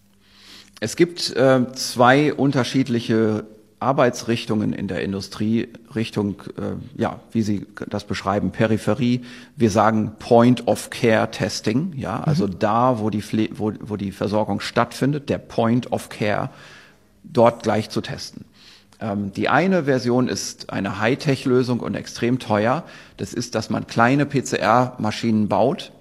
Es 0.80 0.96
gibt 0.96 1.36
äh, 1.36 1.72
zwei 1.74 2.34
unterschiedliche 2.34 3.46
Arbeitsrichtungen 3.82 4.74
in 4.74 4.88
der 4.88 5.04
Industrie, 5.04 5.70
Richtung, 5.96 6.36
äh, 6.58 7.02
ja, 7.02 7.20
wie 7.32 7.42
Sie 7.42 7.66
das 7.90 8.04
beschreiben, 8.04 8.52
Peripherie. 8.52 9.22
Wir 9.56 9.72
sagen 9.72 10.14
Point 10.20 10.68
of 10.68 10.92
Care 10.92 11.32
Testing, 11.32 11.94
ja, 11.98 12.22
also 12.22 12.46
mhm. 12.46 12.60
da, 12.60 13.00
wo 13.00 13.10
die, 13.10 13.24
wo, 13.54 13.74
wo 13.80 13.98
die 13.98 14.12
Versorgung 14.12 14.60
stattfindet, 14.60 15.30
der 15.30 15.40
Point 15.40 15.92
of 15.92 16.10
Care, 16.10 16.52
dort 17.24 17.64
gleich 17.64 17.90
zu 17.90 18.02
testen. 18.02 18.46
Ähm, 19.02 19.34
die 19.34 19.50
eine 19.50 19.86
Version 19.86 20.28
ist 20.28 20.70
eine 20.70 21.00
Hightech-Lösung 21.00 21.80
und 21.80 21.96
extrem 21.96 22.40
teuer. 22.40 22.84
Das 23.18 23.34
ist, 23.34 23.56
dass 23.56 23.70
man 23.70 23.88
kleine 23.88 24.26
PCR-Maschinen 24.26 25.48
baut, 25.48 25.92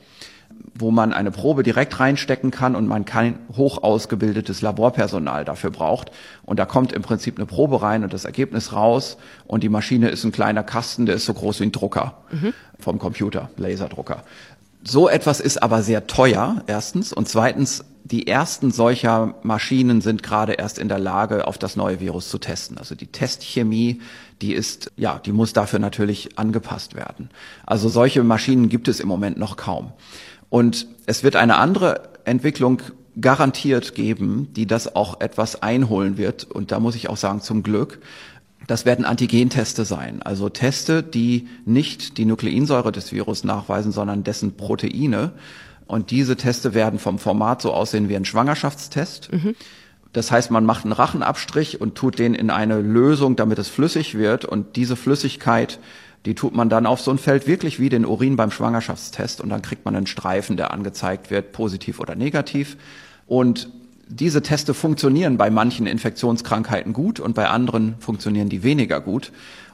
wo 0.74 0.90
man 0.90 1.12
eine 1.12 1.30
Probe 1.30 1.62
direkt 1.62 1.98
reinstecken 1.98 2.50
kann 2.50 2.76
und 2.76 2.86
man 2.86 3.04
kein 3.04 3.38
hoch 3.56 3.82
ausgebildetes 3.82 4.60
Laborpersonal 4.62 5.44
dafür 5.44 5.70
braucht. 5.70 6.10
Und 6.44 6.58
da 6.58 6.66
kommt 6.66 6.92
im 6.92 7.02
Prinzip 7.02 7.38
eine 7.38 7.46
Probe 7.46 7.82
rein 7.82 8.04
und 8.04 8.12
das 8.12 8.24
Ergebnis 8.24 8.72
raus 8.72 9.16
und 9.46 9.62
die 9.62 9.68
Maschine 9.68 10.08
ist 10.10 10.24
ein 10.24 10.32
kleiner 10.32 10.62
Kasten, 10.62 11.06
der 11.06 11.14
ist 11.14 11.24
so 11.24 11.34
groß 11.34 11.60
wie 11.60 11.64
ein 11.64 11.72
Drucker 11.72 12.18
mhm. 12.30 12.52
vom 12.78 12.98
Computer, 12.98 13.50
Laserdrucker. 13.56 14.24
So 14.82 15.08
etwas 15.08 15.40
ist 15.40 15.62
aber 15.62 15.82
sehr 15.82 16.06
teuer, 16.06 16.62
erstens. 16.66 17.12
Und 17.12 17.28
zweitens, 17.28 17.84
die 18.04 18.26
ersten 18.26 18.70
solcher 18.70 19.34
Maschinen 19.42 20.00
sind 20.00 20.22
gerade 20.22 20.54
erst 20.54 20.78
in 20.78 20.88
der 20.88 20.98
Lage, 20.98 21.46
auf 21.46 21.58
das 21.58 21.76
neue 21.76 22.00
Virus 22.00 22.28
zu 22.28 22.38
testen. 22.38 22.78
Also 22.78 22.94
die 22.94 23.06
Testchemie, 23.06 24.00
die 24.40 24.54
ist, 24.54 24.90
ja, 24.96 25.20
die 25.24 25.32
muss 25.32 25.52
dafür 25.52 25.78
natürlich 25.78 26.38
angepasst 26.38 26.94
werden. 26.94 27.30
Also 27.66 27.88
solche 27.88 28.24
Maschinen 28.24 28.68
gibt 28.68 28.88
es 28.88 29.00
im 29.00 29.08
Moment 29.08 29.38
noch 29.38 29.56
kaum. 29.56 29.92
Und 30.48 30.88
es 31.06 31.22
wird 31.22 31.36
eine 31.36 31.58
andere 31.58 32.08
Entwicklung 32.24 32.82
garantiert 33.20 33.94
geben, 33.94 34.48
die 34.54 34.66
das 34.66 34.96
auch 34.96 35.20
etwas 35.20 35.62
einholen 35.62 36.16
wird. 36.16 36.44
Und 36.44 36.72
da 36.72 36.80
muss 36.80 36.94
ich 36.94 37.08
auch 37.08 37.16
sagen, 37.16 37.40
zum 37.40 37.62
Glück. 37.62 38.00
Das 38.70 38.84
werden 38.84 39.04
Antigenteste 39.04 39.84
sein, 39.84 40.22
also 40.22 40.48
Teste, 40.48 41.02
die 41.02 41.48
nicht 41.64 42.18
die 42.18 42.24
Nukleinsäure 42.24 42.92
des 42.92 43.10
Virus 43.10 43.42
nachweisen, 43.42 43.90
sondern 43.90 44.22
dessen 44.22 44.56
Proteine. 44.56 45.32
Und 45.88 46.12
diese 46.12 46.36
Teste 46.36 46.72
werden 46.72 47.00
vom 47.00 47.18
Format 47.18 47.62
so 47.62 47.72
aussehen 47.72 48.08
wie 48.08 48.14
ein 48.14 48.24
Schwangerschaftstest. 48.24 49.32
Mhm. 49.32 49.56
Das 50.12 50.30
heißt, 50.30 50.52
man 50.52 50.64
macht 50.64 50.84
einen 50.84 50.92
Rachenabstrich 50.92 51.80
und 51.80 51.96
tut 51.96 52.20
den 52.20 52.32
in 52.32 52.48
eine 52.48 52.80
Lösung, 52.80 53.34
damit 53.34 53.58
es 53.58 53.66
flüssig 53.66 54.16
wird. 54.16 54.44
Und 54.44 54.76
diese 54.76 54.94
Flüssigkeit, 54.94 55.80
die 56.24 56.36
tut 56.36 56.54
man 56.54 56.68
dann 56.68 56.86
auf 56.86 57.00
so 57.00 57.10
ein 57.10 57.18
Feld 57.18 57.48
wirklich 57.48 57.80
wie 57.80 57.88
den 57.88 58.06
Urin 58.06 58.36
beim 58.36 58.52
Schwangerschaftstest. 58.52 59.40
Und 59.40 59.48
dann 59.48 59.62
kriegt 59.62 59.84
man 59.84 59.96
einen 59.96 60.06
Streifen, 60.06 60.56
der 60.56 60.72
angezeigt 60.72 61.32
wird, 61.32 61.50
positiv 61.50 61.98
oder 61.98 62.14
negativ. 62.14 62.76
Und 63.26 63.68
diese 64.10 64.42
Teste 64.42 64.74
funktionieren 64.74 65.36
bei 65.36 65.50
manchen 65.50 65.86
Infektionskrankheiten 65.86 66.92
gut 66.92 67.20
und 67.20 67.34
bei 67.34 67.48
anderen 67.48 67.94
funktionieren 68.00 68.48
die 68.48 68.62
weniger 68.64 69.00
gut. 69.00 69.30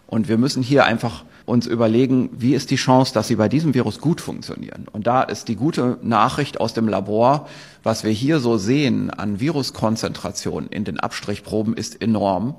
Und 0.07 0.29
wir 0.29 0.39
müssen 0.39 0.63
hier 0.63 0.85
einfach 0.85 1.25
uns 1.47 1.67
überlegen, 1.67 2.31
wie 2.33 2.55
ist 2.55 2.71
die 2.71 2.77
Chance, 2.77 3.15
dass 3.15 3.29
sie 3.29 3.37
bei 3.37 3.49
diesem 3.49 3.73
Virus 3.73 3.99
gut 3.99 4.21
funktionieren. 4.21 4.87
Und 4.93 5.07
da 5.07 5.23
ist 5.23 5.49
die 5.49 5.57
gute 5.57 5.99
Nachricht 6.03 6.61
aus 6.61 6.75
dem 6.75 6.87
Labor, 6.87 7.49
was 7.83 8.05
wir 8.05 8.11
hier 8.11 8.39
so 8.39 8.59
sehen 8.59 9.11
an 9.11 9.41
Viruskonzentration 9.41 10.67
in 10.69 10.85
den 10.85 11.01
Abstrichproben 11.01 11.75
ist 11.75 12.03
enorm. 12.03 12.55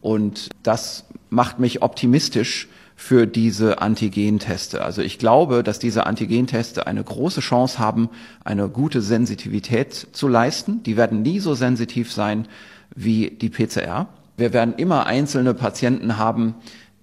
Und 0.00 0.50
das 0.62 1.04
macht 1.30 1.58
mich 1.60 1.82
optimistisch 1.82 2.68
für 2.96 3.26
diese 3.26 3.82
Antigenteste. 3.82 4.82
Also 4.84 5.02
ich 5.02 5.18
glaube, 5.18 5.62
dass 5.62 5.78
diese 5.78 6.06
Antigenteste 6.06 6.86
eine 6.86 7.02
große 7.02 7.40
Chance 7.40 7.78
haben, 7.78 8.08
eine 8.44 8.68
gute 8.68 9.02
Sensitivität 9.02 10.08
zu 10.12 10.28
leisten. 10.28 10.82
Die 10.84 10.96
werden 10.96 11.22
nie 11.22 11.40
so 11.40 11.54
sensitiv 11.54 12.12
sein 12.12 12.46
wie 12.94 13.30
die 13.30 13.50
PCR. 13.50 14.06
Wir 14.36 14.52
werden 14.52 14.74
immer 14.76 15.06
einzelne 15.06 15.54
Patienten 15.54 16.16
haben, 16.16 16.54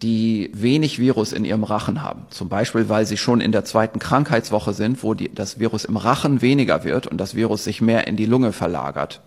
die 0.02 0.50
wenig 0.54 0.98
Virus 1.00 1.32
in 1.32 1.46
ihrem 1.46 1.64
Rachen 1.64 2.02
haben. 2.02 2.26
Zum 2.30 2.50
Beispiel, 2.50 2.90
weil 2.90 3.06
sie 3.06 3.18
schon 3.18 3.40
in 3.40 3.52
der 3.52 3.66
zweiten 3.66 4.00
Krankheitswoche 4.00 4.74
sind, 4.74 5.04
wo 5.04 5.14
die, 5.14 5.34
das 5.34 5.60
Virus 5.60 5.86
im 5.86 5.98
Rachen 5.98 6.42
weniger 6.42 6.84
wird 6.84 7.06
und 7.08 7.20
das 7.20 7.36
Virus 7.36 7.64
sich 7.64 7.82
mehr 7.82 8.08
in 8.08 8.16
die 8.16 8.26
Lunge 8.26 8.52
verlagert. 8.52 9.22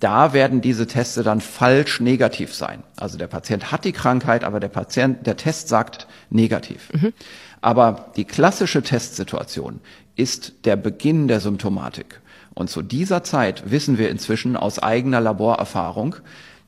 Da 0.00 0.32
werden 0.32 0.60
diese 0.60 0.86
Teste 0.86 1.22
dann 1.22 1.40
falsch 1.40 2.00
negativ 2.00 2.54
sein. 2.54 2.82
Also 2.96 3.16
der 3.18 3.26
Patient 3.26 3.72
hat 3.72 3.84
die 3.84 3.92
Krankheit, 3.92 4.44
aber 4.44 4.60
der 4.60 4.68
Patient, 4.68 5.26
der 5.26 5.36
Test 5.36 5.68
sagt 5.68 6.06
negativ. 6.30 6.90
Mhm. 6.92 7.12
Aber 7.60 8.12
die 8.16 8.24
klassische 8.24 8.82
Testsituation 8.82 9.80
ist 10.16 10.66
der 10.66 10.76
Beginn 10.76 11.28
der 11.28 11.40
Symptomatik. 11.40 12.20
Und 12.54 12.70
zu 12.70 12.82
dieser 12.82 13.24
Zeit 13.24 13.70
wissen 13.70 13.98
wir 13.98 14.10
inzwischen 14.10 14.56
aus 14.56 14.78
eigener 14.78 15.20
Laborerfahrung, 15.20 16.16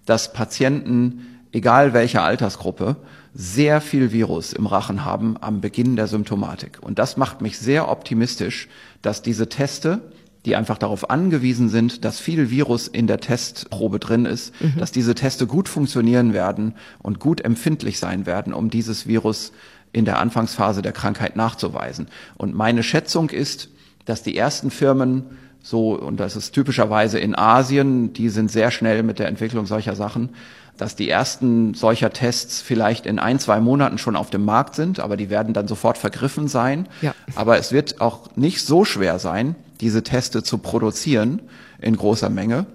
dass 0.05 0.33
Patienten, 0.33 1.41
egal 1.53 1.93
welcher 1.93 2.23
Altersgruppe, 2.23 2.97
sehr 3.35 3.83
viel 3.83 4.13
Virus 4.13 4.55
im 4.55 4.67
Rachen 4.67 5.05
haben 5.05 5.37
am 5.41 5.61
Beginn 5.61 5.95
der 5.95 6.07
Symptomatik. 6.07 6.79
Und 6.81 6.99
das 6.99 7.19
macht 7.19 7.43
mich 7.43 7.59
sehr 7.59 7.89
optimistisch, 7.91 8.69
dass 9.03 9.21
diese 9.21 9.49
Teste, 9.49 10.01
die 10.47 10.57
einfach 10.57 10.79
darauf 10.79 11.11
angewiesen 11.11 11.69
sind, 11.69 12.05
dass 12.05 12.21
viel 12.21 12.51
Virus 12.51 12.87
in 12.87 13.07
der 13.07 13.21
Testprobe 13.21 13.99
drin 13.99 14.25
ist, 14.25 14.55
mhm. 14.63 14.79
dass 14.79 14.93
diese 14.93 15.15
Teste 15.15 15.47
gut 15.47 15.69
funktionieren 15.69 16.33
werden 16.33 16.75
und 17.03 17.19
gut 17.19 17.45
empfindlich 17.45 17.99
sein 17.99 18.27
werden, 18.27 18.55
um 18.55 18.71
dieses 18.71 19.07
Virus 19.07 19.53
in 19.93 20.05
der 20.05 20.19
Anfangsphase 20.19 20.83
der 20.83 20.93
Krankheit 20.93 21.37
nachzuweisen. 21.37 22.07
Und 22.37 22.55
meine 22.55 22.83
Schätzung 22.83 23.31
ist, 23.31 23.69
dass 24.05 24.23
die 24.23 24.37
ersten 24.37 24.71
Firmen 24.71 25.25
so, 25.63 25.99
und 25.99 26.21
das 26.21 26.37
ist 26.37 26.53
typischerweise 26.53 27.19
in 27.19 27.37
Asien, 27.37 28.13
die 28.13 28.29
sind 28.29 28.51
sehr 28.51 28.71
schnell 28.71 29.03
mit 29.03 29.19
der 29.19 29.27
Entwicklung 29.27 29.67
solcher 29.67 29.97
Sachen, 29.97 30.31
dass 30.77 30.95
die 30.95 31.09
ersten 31.09 31.75
solcher 31.75 32.11
Tests 32.11 32.61
vielleicht 32.61 33.05
in 33.05 33.19
ein, 33.19 33.41
zwei 33.41 33.59
Monaten 33.61 33.99
schon 33.99 34.15
auf 34.15 34.31
dem 34.31 34.45
Markt 34.45 34.77
sind, 34.77 35.01
aber 35.01 35.17
die 35.17 35.29
werden 35.29 35.55
dann 35.55 35.67
sofort 35.67 35.99
vergriffen 35.99 36.47
sein. 36.47 36.87
Ja. 37.03 37.15
Aber 37.35 37.59
es 37.59 37.73
wird 37.73 38.01
auch 38.01 38.37
nicht 38.37 38.65
so 38.65 38.85
schwer 38.85 39.19
sein, 39.19 39.57
diese 39.81 40.03
Teste 40.03 40.43
zu 40.43 40.59
produzieren 40.59 41.43
in 41.81 41.97
großer 41.97 42.31
Menge. 42.31 42.67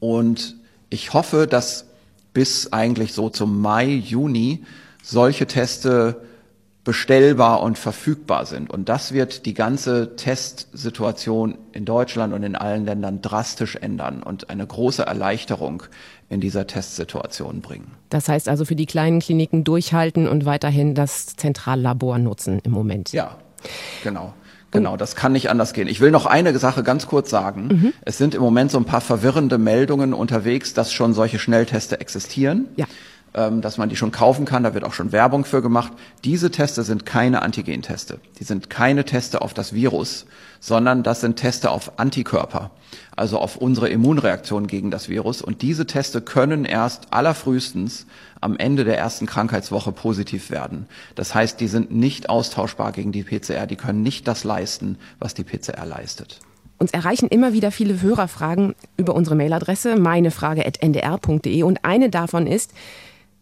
Und 0.00 0.56
ich 0.90 1.12
hoffe, 1.12 1.46
dass 1.46 1.86
bis 2.32 2.72
eigentlich 2.72 3.12
so 3.12 3.30
zum 3.30 3.60
Mai, 3.60 3.86
Juni 3.86 4.64
solche 5.02 5.46
Teste 5.46 6.20
bestellbar 6.86 7.62
und 7.62 7.78
verfügbar 7.78 8.46
sind. 8.46 8.70
Und 8.70 8.88
das 8.88 9.12
wird 9.12 9.44
die 9.44 9.54
ganze 9.54 10.14
Testsituation 10.14 11.58
in 11.72 11.84
Deutschland 11.84 12.32
und 12.32 12.44
in 12.44 12.54
allen 12.54 12.84
Ländern 12.84 13.22
drastisch 13.22 13.74
ändern 13.74 14.22
und 14.22 14.50
eine 14.50 14.64
große 14.64 15.04
Erleichterung 15.04 15.82
in 16.28 16.40
dieser 16.40 16.68
Testsituation 16.68 17.60
bringen. 17.60 17.90
Das 18.08 18.28
heißt 18.28 18.48
also 18.48 18.64
für 18.64 18.76
die 18.76 18.86
kleinen 18.86 19.18
Kliniken 19.18 19.64
durchhalten 19.64 20.28
und 20.28 20.44
weiterhin 20.44 20.94
das 20.94 21.34
Zentrallabor 21.34 22.18
nutzen 22.18 22.60
im 22.62 22.70
Moment. 22.70 23.10
Ja, 23.12 23.36
genau. 24.04 24.32
Genau, 24.72 24.96
das 24.96 25.16
kann 25.16 25.32
nicht 25.32 25.48
anders 25.48 25.72
gehen. 25.72 25.88
Ich 25.88 26.00
will 26.00 26.10
noch 26.10 26.26
eine 26.26 26.56
Sache 26.58 26.82
ganz 26.82 27.06
kurz 27.06 27.30
sagen. 27.30 27.68
Mhm. 27.68 27.92
Es 28.02 28.18
sind 28.18 28.34
im 28.34 28.42
Moment 28.42 28.70
so 28.70 28.78
ein 28.78 28.84
paar 28.84 29.00
verwirrende 29.00 29.58
Meldungen 29.58 30.12
unterwegs, 30.12 30.74
dass 30.74 30.92
schon 30.92 31.14
solche 31.14 31.38
Schnellteste 31.38 32.00
existieren. 32.00 32.66
Ja 32.76 32.86
dass 33.36 33.76
man 33.76 33.90
die 33.90 33.96
schon 33.96 34.12
kaufen 34.12 34.46
kann. 34.46 34.62
Da 34.62 34.72
wird 34.72 34.84
auch 34.84 34.94
schon 34.94 35.12
Werbung 35.12 35.44
für 35.44 35.60
gemacht. 35.60 35.92
Diese 36.24 36.50
Teste 36.50 36.82
sind 36.84 37.04
keine 37.04 37.42
Antigenteste. 37.42 38.18
Die 38.38 38.44
sind 38.44 38.70
keine 38.70 39.04
Teste 39.04 39.42
auf 39.42 39.52
das 39.52 39.74
Virus, 39.74 40.24
sondern 40.58 41.02
das 41.02 41.20
sind 41.20 41.36
Teste 41.36 41.70
auf 41.70 41.98
Antikörper, 41.98 42.70
also 43.14 43.38
auf 43.38 43.56
unsere 43.56 43.90
Immunreaktion 43.90 44.66
gegen 44.66 44.90
das 44.90 45.10
Virus. 45.10 45.42
Und 45.42 45.60
diese 45.60 45.86
Teste 45.86 46.22
können 46.22 46.64
erst 46.64 47.12
allerfrühestens 47.12 48.06
am 48.40 48.56
Ende 48.56 48.84
der 48.84 48.96
ersten 48.96 49.26
Krankheitswoche 49.26 49.92
positiv 49.92 50.50
werden. 50.50 50.86
Das 51.14 51.34
heißt, 51.34 51.60
die 51.60 51.68
sind 51.68 51.90
nicht 51.90 52.30
austauschbar 52.30 52.92
gegen 52.92 53.12
die 53.12 53.22
PCR. 53.22 53.66
Die 53.66 53.76
können 53.76 54.02
nicht 54.02 54.26
das 54.28 54.44
leisten, 54.44 54.96
was 55.18 55.34
die 55.34 55.44
PCR 55.44 55.84
leistet. 55.84 56.40
Uns 56.78 56.90
erreichen 56.90 57.28
immer 57.28 57.52
wieder 57.52 57.70
viele 57.70 58.02
Hörerfragen 58.02 58.74
über 58.96 59.14
unsere 59.14 59.34
Mailadresse 59.34 59.96
meinefrage.ndr.de 59.96 61.62
und 61.62 61.84
eine 61.84 62.10
davon 62.10 62.46
ist, 62.46 62.72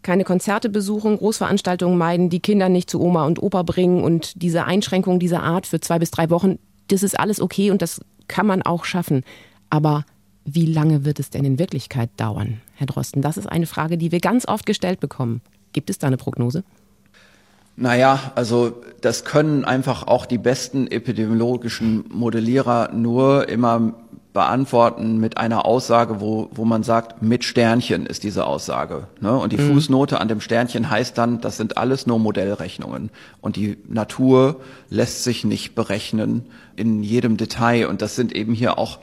keine 0.05 0.23
Konzerte 0.23 0.69
besuchen, 0.69 1.17
Großveranstaltungen 1.17 1.97
meiden, 1.97 2.29
die 2.29 2.39
Kinder 2.39 2.69
nicht 2.69 2.89
zu 2.89 3.01
Oma 3.01 3.25
und 3.25 3.41
Opa 3.41 3.63
bringen 3.63 4.03
und 4.03 4.41
diese 4.41 4.63
Einschränkungen 4.63 5.19
dieser 5.19 5.43
Art 5.43 5.65
für 5.65 5.81
zwei 5.81 5.99
bis 5.99 6.11
drei 6.11 6.29
Wochen, 6.29 6.59
das 6.87 7.03
ist 7.03 7.19
alles 7.19 7.41
okay 7.41 7.71
und 7.71 7.81
das 7.81 7.99
kann 8.27 8.45
man 8.45 8.61
auch 8.61 8.85
schaffen. 8.85 9.23
Aber 9.69 10.05
wie 10.45 10.67
lange 10.67 11.05
wird 11.05 11.19
es 11.19 11.31
denn 11.31 11.43
in 11.43 11.59
Wirklichkeit 11.59 12.09
dauern, 12.17 12.61
Herr 12.75 12.87
Drosten? 12.87 13.21
Das 13.23 13.35
ist 13.35 13.47
eine 13.47 13.65
Frage, 13.65 13.97
die 13.97 14.11
wir 14.11 14.19
ganz 14.19 14.47
oft 14.47 14.65
gestellt 14.65 14.99
bekommen. 14.99 15.41
Gibt 15.73 15.89
es 15.89 15.97
da 15.97 16.07
eine 16.07 16.17
Prognose? 16.17 16.63
Naja, 17.75 18.31
also 18.35 18.81
das 19.01 19.25
können 19.25 19.65
einfach 19.65 20.07
auch 20.07 20.25
die 20.25 20.37
besten 20.37 20.87
epidemiologischen 20.87 22.05
Modellierer 22.09 22.91
nur 22.93 23.49
immer 23.49 23.95
beantworten 24.35 25.17
mit 25.17 25.37
einer 25.37 25.65
Aussage, 25.65 26.19
wo, 26.19 26.49
wo 26.51 26.65
man 26.65 26.83
sagt, 26.83 27.21
mit 27.21 27.45
Sternchen 27.45 28.05
ist 28.05 28.23
diese 28.23 28.45
Aussage. 28.45 29.07
Ne? 29.21 29.35
Und 29.35 29.53
die 29.53 29.57
mhm. 29.57 29.73
Fußnote 29.73 30.19
an 30.19 30.27
dem 30.27 30.41
Sternchen 30.41 30.89
heißt 30.89 31.17
dann, 31.17 31.39
das 31.39 31.55
sind 31.55 31.77
alles 31.77 32.05
nur 32.05 32.19
Modellrechnungen. 32.19 33.11
Und 33.39 33.55
die 33.55 33.77
Natur 33.87 34.59
lässt 34.89 35.23
sich 35.23 35.45
nicht 35.45 35.73
berechnen 35.73 36.47
in 36.75 37.01
jedem 37.01 37.37
Detail. 37.37 37.87
Und 37.87 38.01
das 38.01 38.17
sind 38.17 38.35
eben 38.35 38.53
hier 38.53 38.77
auch 38.77 38.99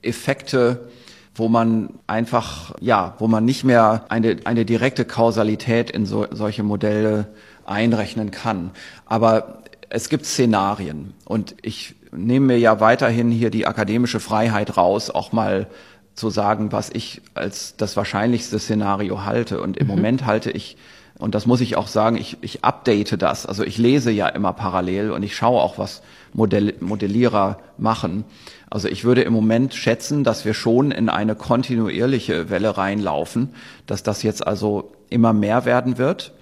Effekte, 0.00 0.88
wo 1.34 1.50
man 1.50 1.90
einfach, 2.06 2.74
ja, 2.80 3.14
wo 3.18 3.28
man 3.28 3.44
nicht 3.44 3.64
mehr 3.64 4.06
eine, 4.08 4.38
eine 4.44 4.64
direkte 4.64 5.04
Kausalität 5.04 5.90
in 5.90 6.06
so, 6.06 6.26
solche 6.30 6.62
Modelle 6.62 7.28
einrechnen 7.66 8.30
kann. 8.30 8.70
Aber 9.04 9.62
es 9.90 10.08
gibt 10.08 10.24
Szenarien 10.24 11.12
und 11.26 11.56
ich 11.60 11.94
nehme 12.12 12.46
mir 12.46 12.58
ja 12.58 12.80
weiterhin 12.80 13.30
hier 13.30 13.50
die 13.50 13.66
akademische 13.66 14.20
Freiheit 14.20 14.76
raus, 14.76 15.10
auch 15.10 15.32
mal 15.32 15.66
zu 16.14 16.30
sagen, 16.30 16.72
was 16.72 16.90
ich 16.90 17.22
als 17.34 17.76
das 17.76 17.96
wahrscheinlichste 17.96 18.58
Szenario 18.58 19.24
halte. 19.24 19.60
Und 19.60 19.76
im 19.76 19.86
mhm. 19.86 19.94
Moment 19.94 20.26
halte 20.26 20.50
ich, 20.50 20.76
und 21.18 21.34
das 21.34 21.46
muss 21.46 21.60
ich 21.60 21.76
auch 21.76 21.88
sagen, 21.88 22.16
ich, 22.16 22.36
ich 22.42 22.64
update 22.64 23.20
das. 23.20 23.46
Also 23.46 23.64
ich 23.64 23.78
lese 23.78 24.10
ja 24.10 24.28
immer 24.28 24.52
parallel 24.52 25.10
und 25.10 25.22
ich 25.22 25.34
schaue 25.34 25.60
auch, 25.60 25.78
was 25.78 26.02
Modell, 26.34 26.74
Modellierer 26.80 27.58
machen. 27.78 28.24
Also 28.68 28.88
ich 28.88 29.04
würde 29.04 29.22
im 29.22 29.32
Moment 29.32 29.74
schätzen, 29.74 30.24
dass 30.24 30.44
wir 30.44 30.54
schon 30.54 30.90
in 30.90 31.08
eine 31.08 31.34
kontinuierliche 31.34 32.50
Welle 32.50 32.76
reinlaufen, 32.76 33.54
dass 33.86 34.02
das 34.02 34.22
jetzt 34.22 34.46
also 34.46 34.92
immer 35.08 35.32
mehr 35.32 35.64
werden 35.64 35.98
wird 35.98 36.32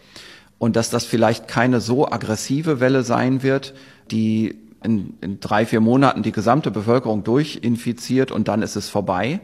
und 0.58 0.76
dass 0.76 0.90
das 0.90 1.04
vielleicht 1.04 1.48
keine 1.48 1.80
so 1.80 2.08
aggressive 2.08 2.80
Welle 2.80 3.02
sein 3.02 3.42
wird, 3.42 3.74
die 4.10 4.69
in, 4.82 5.14
in 5.20 5.40
drei, 5.40 5.66
vier 5.66 5.80
Monaten 5.80 6.22
die 6.22 6.32
gesamte 6.32 6.70
Bevölkerung 6.70 7.24
durchinfiziert 7.24 8.32
und 8.32 8.48
dann 8.48 8.62
ist 8.62 8.76
es 8.76 8.88
vorbei, 8.88 9.40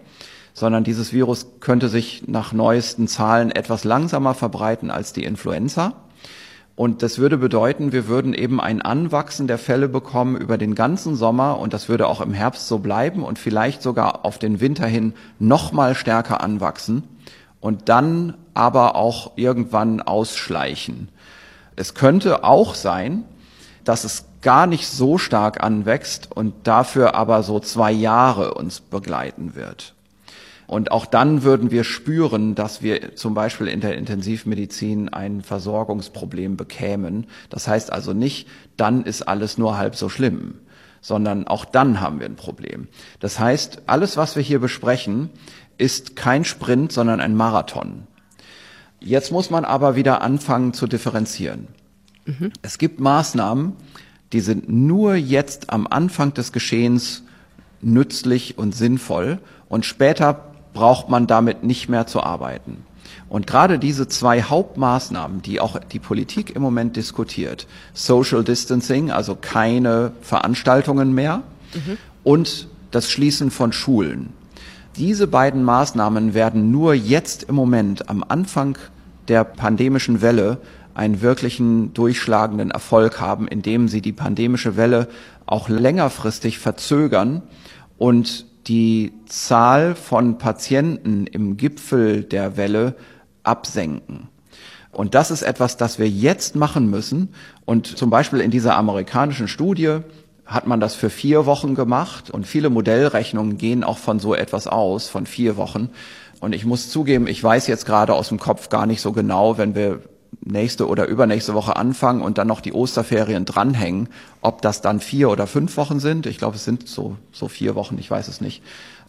sondern 0.55 0.85
dieses 0.85 1.13
Virus 1.13 1.47
könnte 1.61 1.89
sich 1.89 2.25
nach 2.27 2.53
neuesten 2.53 3.09
Zahlen 3.09 3.51
etwas 3.51 3.85
langsamer 3.85 4.35
verbreiten 4.35 4.91
als 4.91 5.13
die 5.13 5.25
Influenza. 5.25 5.93
Und 6.77 7.03
das 7.03 7.19
würde 7.19 7.39
bedeuten, 7.39 7.93
wir 7.93 8.07
würden 8.07 8.35
eben 8.35 8.61
ein 8.61 8.83
Anwachsen 8.83 9.47
der 9.47 9.57
Fälle 9.57 9.89
bekommen 9.89 10.37
über 10.37 10.59
den 10.59 10.75
ganzen 10.75 11.17
Sommer 11.17 11.59
und 11.59 11.73
das 11.73 11.89
würde 11.89 12.07
auch 12.07 12.21
im 12.21 12.35
Herbst 12.35 12.69
so 12.69 12.79
bleiben 12.79 13.25
und 13.25 13.39
vielleicht 13.39 13.83
sogar 13.83 14.27
auf 14.27 14.39
den 14.39 14.61
Winter 14.61 14.87
hin 14.87 15.15
noch 15.39 15.73
mal 15.73 15.95
stärker 15.95 16.43
anwachsen 16.43 17.05
und 17.61 17.89
dann 17.89 18.35
aber 18.53 18.95
auch 18.95 19.33
irgendwann 19.37 20.03
ausschleichen. 20.03 21.09
Es 21.77 21.95
könnte 21.95 22.45
auch 22.45 22.75
sein, 22.75 23.25
dass 23.87 24.03
es 24.03 24.27
gar 24.43 24.67
nicht 24.67 24.87
so 24.89 25.17
stark 25.17 25.63
anwächst 25.63 26.31
und 26.31 26.55
dafür 26.65 27.15
aber 27.15 27.43
so 27.43 27.61
zwei 27.61 27.93
Jahre 27.93 28.55
uns 28.55 28.81
begleiten 28.81 29.55
wird. 29.55 29.95
Und 30.67 30.91
auch 30.91 31.07
dann 31.07 31.45
würden 31.45 31.71
wir 31.71 31.85
spüren, 31.85 32.57
dass 32.57 32.83
wir 32.83 33.15
zum 33.15 33.35
Beispiel 33.35 33.69
in 33.69 33.81
der 33.81 33.97
Intensivmedizin 33.97 35.09
ein 35.09 35.41
Versorgungsproblem 35.41 36.57
bekämen. 36.57 37.29
Das 37.49 37.69
heißt 37.69 37.93
also 37.93 38.13
nicht, 38.13 38.49
dann 38.77 39.05
ist 39.05 39.23
alles 39.23 39.57
nur 39.57 39.79
halb 39.79 39.95
so 39.95 40.09
schlimm, 40.09 40.57
sondern 41.01 41.47
auch 41.47 41.65
dann 41.65 42.01
haben 42.01 42.19
wir 42.19 42.27
ein 42.27 42.35
Problem. 42.35 42.89
Das 43.21 43.39
heißt, 43.39 43.83
alles, 43.87 44.17
was 44.17 44.35
wir 44.35 44.43
hier 44.43 44.59
besprechen, 44.59 45.31
ist 45.79 46.17
kein 46.17 46.45
Sprint, 46.45 46.91
sondern 46.91 47.21
ein 47.21 47.37
Marathon. 47.37 48.09
Jetzt 48.99 49.31
muss 49.31 49.51
man 49.51 49.65
aber 49.65 49.95
wieder 49.95 50.23
anfangen 50.23 50.73
zu 50.73 50.89
differenzieren. 50.89 51.69
Mhm. 52.27 52.53
Es 52.63 52.79
gibt 52.79 53.01
Maßnahmen, 53.01 53.73
die 54.33 54.41
sind 54.41 54.69
nur 54.69 55.15
jetzt 55.15 55.71
am 55.71 55.87
Anfang 55.87 56.35
des 56.35 56.53
Geschehens 56.53 57.23
nützlich 57.81 58.59
und 58.59 58.75
sinnvoll 58.75 59.39
und 59.69 59.87
später 59.87 60.45
braucht 60.75 61.09
man 61.09 61.27
damit 61.27 61.63
nicht 61.63 61.89
mehr 61.89 62.07
zu 62.07 62.23
arbeiten. 62.23 62.85
Und 63.29 63.47
gerade 63.47 63.79
diese 63.79 64.09
zwei 64.09 64.43
Hauptmaßnahmen, 64.43 65.43
die 65.43 65.61
auch 65.61 65.79
die 65.81 65.99
Politik 65.99 66.55
im 66.55 66.63
Moment 66.63 66.97
diskutiert, 66.97 67.67
Social 67.93 68.45
Distancing, 68.45 69.11
also 69.11 69.37
keine 69.37 70.13
Veranstaltungen 70.21 71.15
mehr, 71.15 71.43
mhm. 71.75 71.99
und 72.25 72.69
das 72.91 73.11
Schließen 73.11 73.51
von 73.51 73.73
Schulen. 73.73 74.33
Diese 74.97 75.27
beiden 75.27 75.63
Maßnahmen 75.65 76.35
werden 76.35 76.71
nur 76.71 76.95
jetzt 76.95 77.45
im 77.45 77.55
Moment 77.55 78.09
am 78.09 78.25
Anfang 78.27 78.79
der 79.29 79.45
pandemischen 79.45 80.23
Welle 80.23 80.59
einen 80.97 81.21
wirklichen 81.21 81.93
durchschlagenden 81.93 82.71
Erfolg 82.71 83.21
haben, 83.21 83.47
indem 83.47 83.87
sie 83.87 84.01
die 84.01 84.15
pandemische 84.15 84.77
Welle 84.77 85.09
auch 85.45 85.69
längerfristig 85.69 86.59
verzögern 86.59 87.43
und 87.99 88.47
die 88.67 89.13
Zahl 89.27 89.95
von 89.95 90.39
Patienten 90.39 91.27
im 91.27 91.59
Gipfel 91.59 92.25
der 92.25 92.57
Welle 92.57 92.97
absenken. 93.43 94.29
Und 94.91 95.15
das 95.15 95.31
ist 95.31 95.43
etwas, 95.43 95.77
das 95.77 95.99
wir 95.99 96.09
jetzt 96.09 96.57
machen 96.57 96.89
müssen. 96.89 97.29
Und 97.67 97.87
zum 97.99 98.09
Beispiel 98.09 98.41
in 98.41 98.51
dieser 98.51 98.77
amerikanischen 98.77 99.49
Studie 99.49 99.99
hat 100.47 100.67
man 100.67 100.81
das 100.81 100.95
für 100.95 101.11
vier 101.11 101.45
Wochen 101.45 101.75
gemacht 101.75 102.31
und 102.31 102.47
viele 102.47 102.71
Modellrechnungen 102.71 103.59
gehen 103.59 103.85
auch 103.85 103.99
von 103.99 104.19
so 104.19 104.35
etwas 104.35 104.67
aus, 104.67 105.09
von 105.09 105.27
vier 105.27 105.59
Wochen. 105.59 105.91
Und 106.41 106.55
ich 106.55 106.65
muss 106.65 106.89
zugeben, 106.89 107.27
ich 107.27 107.43
weiß 107.45 107.67
jetzt 107.67 107.85
gerade 107.85 108.15
aus 108.15 108.29
dem 108.29 108.39
Kopf 108.39 108.71
gar 108.71 108.87
nicht 108.87 109.03
so 109.03 109.13
genau, 109.13 109.59
wenn 109.59 109.75
wir 109.75 110.01
nächste 110.47 110.89
oder 110.89 111.07
übernächste 111.07 111.55
Woche 111.55 111.77
anfangen 111.77 112.23
und 112.23 112.39
dann 112.39 112.47
noch 112.47 112.61
die 112.61 112.73
Osterferien 112.73 113.45
dranhängen, 113.45 114.09
ob 114.41 114.63
das 114.63 114.81
dann 114.81 115.01
vier 115.01 115.29
oder 115.29 115.47
fünf 115.47 115.77
Wochen 115.77 116.01
sind. 116.01 116.27
Ich 116.27 116.39
glaube, 116.39 116.57
es 116.57 116.65
sind 116.65 116.89
so, 116.89 117.17
so 117.33 117.49
vier 117.49 117.75
Wochen, 117.75 117.99
ich 117.99 118.11
weiß 118.11 118.29
es 118.29 118.41
nicht. 118.41 118.63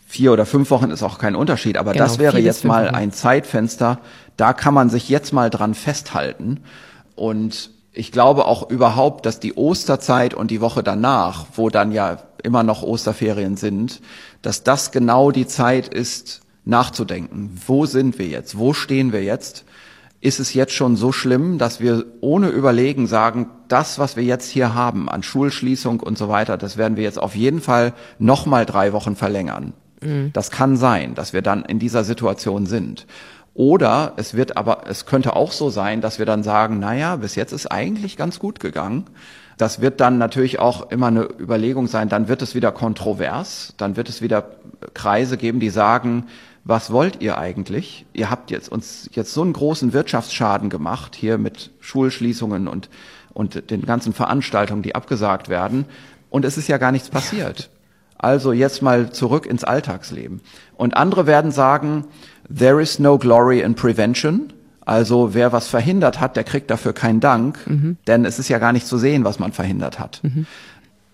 Vier 0.06 0.34
oder 0.34 0.46
fünf 0.46 0.72
Wochen 0.72 0.90
ist 0.90 1.04
auch 1.04 1.20
kein 1.20 1.36
Unterschied, 1.36 1.78
aber 1.78 1.94
genau, 1.94 2.06
das 2.06 2.18
wäre 2.18 2.40
jetzt 2.40 2.64
mal 2.66 2.90
ein 2.90 3.12
Zeitfenster, 3.12 4.00
da 4.38 4.54
kann 4.54 4.74
man 4.74 4.90
sich 4.90 5.10
jetzt 5.10 5.34
mal 5.34 5.50
dran 5.50 5.74
festhalten. 5.74 6.62
Und 7.16 7.72
ich 7.92 8.12
glaube 8.12 8.46
auch 8.46 8.70
überhaupt, 8.70 9.26
dass 9.26 9.40
die 9.40 9.56
Osterzeit 9.56 10.34
und 10.34 10.50
die 10.50 10.62
Woche 10.62 10.82
danach, 10.82 11.46
wo 11.56 11.70
dann 11.70 11.92
ja 11.92 12.20
immer 12.44 12.64
noch 12.64 12.84
Osterferien 12.84 13.58
sind, 13.58 14.02
dass 14.42 14.64
das 14.64 14.92
genau 14.92 15.32
die 15.32 15.48
Zeit 15.48 15.88
ist, 15.88 16.42
nachzudenken. 16.64 17.60
Wo 17.66 17.86
sind 17.86 18.20
wir 18.20 18.28
jetzt? 18.28 18.58
Wo 18.58 18.74
stehen 18.74 19.12
wir 19.12 19.24
jetzt? 19.24 19.66
Ist 20.28 20.40
es 20.40 20.54
jetzt 20.54 20.74
schon 20.74 20.98
so 20.98 21.14
schlimm, 21.14 21.58
dass 21.58 21.80
wir 21.80 22.06
ohne 22.20 22.50
Überlegen 22.50 23.08
sagen, 23.08 23.50
das, 23.70 23.98
was 23.98 24.18
wir 24.18 24.24
jetzt 24.24 24.50
hier 24.50 24.76
haben 24.76 25.08
an 25.08 25.24
Schulschließung 25.24 26.02
und 26.02 26.18
so 26.18 26.28
weiter, 26.28 26.58
das 26.58 26.76
werden 26.76 26.98
wir 26.98 27.04
jetzt 27.04 27.18
auf 27.18 27.34
jeden 27.34 27.62
Fall 27.62 27.94
nochmal 28.20 28.66
drei 28.66 28.92
Wochen 28.92 29.16
verlängern. 29.16 29.72
Mhm. 30.02 30.32
Das 30.34 30.52
kann 30.52 30.76
sein, 30.76 31.16
dass 31.16 31.32
wir 31.32 31.42
dann 31.42 31.64
in 31.64 31.80
dieser 31.80 32.04
Situation 32.04 32.66
sind. 32.66 33.08
Oder 33.54 34.14
es 34.18 34.34
wird 34.34 34.58
aber, 34.58 34.84
es 34.88 35.06
könnte 35.06 35.36
auch 35.36 35.54
so 35.54 35.70
sein, 35.70 36.02
dass 36.02 36.20
wir 36.20 36.26
dann 36.26 36.44
sagen, 36.44 36.80
naja, 36.80 37.16
bis 37.16 37.36
jetzt 37.36 37.54
ist 37.54 37.68
eigentlich 37.68 38.18
ganz 38.18 38.38
gut 38.38 38.60
gegangen. 38.60 39.06
Das 39.58 39.82
wird 39.82 40.02
dann 40.02 40.18
natürlich 40.18 40.60
auch 40.60 40.92
immer 40.92 41.08
eine 41.08 41.24
Überlegung 41.40 41.88
sein, 41.88 42.10
dann 42.10 42.28
wird 42.28 42.42
es 42.42 42.54
wieder 42.54 42.72
kontrovers, 42.74 43.74
dann 43.78 43.96
wird 43.96 44.10
es 44.10 44.22
wieder 44.22 44.44
Kreise 44.94 45.38
geben, 45.38 45.60
die 45.60 45.72
sagen, 45.72 46.26
was 46.68 46.92
wollt 46.92 47.22
ihr 47.22 47.38
eigentlich? 47.38 48.06
Ihr 48.14 48.30
habt 48.30 48.52
jetzt 48.52 48.70
uns 48.70 49.10
jetzt 49.14 49.34
so 49.34 49.42
einen 49.42 49.54
großen 49.54 49.94
Wirtschaftsschaden 49.94 50.70
gemacht, 50.70 51.16
hier 51.16 51.38
mit 51.38 51.72
Schulschließungen 51.80 52.68
und, 52.68 52.90
und 53.34 53.72
den 53.72 53.86
ganzen 53.86 54.14
Veranstaltungen, 54.14 54.82
die 54.82 54.94
abgesagt 54.94 55.48
werden. 55.48 55.86
Und 56.30 56.44
es 56.44 56.58
ist 56.58 56.68
ja 56.68 56.78
gar 56.78 56.92
nichts 56.92 57.10
passiert. 57.10 57.70
Also 58.18 58.52
jetzt 58.52 58.82
mal 58.82 59.12
zurück 59.12 59.46
ins 59.46 59.64
Alltagsleben. 59.64 60.42
Und 60.76 60.98
andere 60.98 61.26
werden 61.26 61.52
sagen, 61.52 62.06
there 62.54 62.82
is 62.82 63.00
no 63.00 63.18
glory 63.18 63.62
in 63.62 63.76
prevention. 63.76 64.52
Also 64.82 65.34
wer 65.34 65.54
was 65.54 65.68
verhindert 65.68 66.20
hat, 66.20 66.36
der 66.36 66.44
kriegt 66.44 66.70
dafür 66.70 66.94
keinen 66.94 67.20
Dank, 67.20 67.60
mhm. 67.66 67.98
denn 68.08 68.26
es 68.26 68.40
ist 68.40 68.50
ja 68.50 68.58
gar 68.58 68.74
nicht 68.74 68.88
zu 68.88 68.98
sehen, 68.98 69.24
was 69.24 69.38
man 69.38 69.52
verhindert 69.52 70.00
hat. 70.00 70.22
Mhm. 70.24 70.48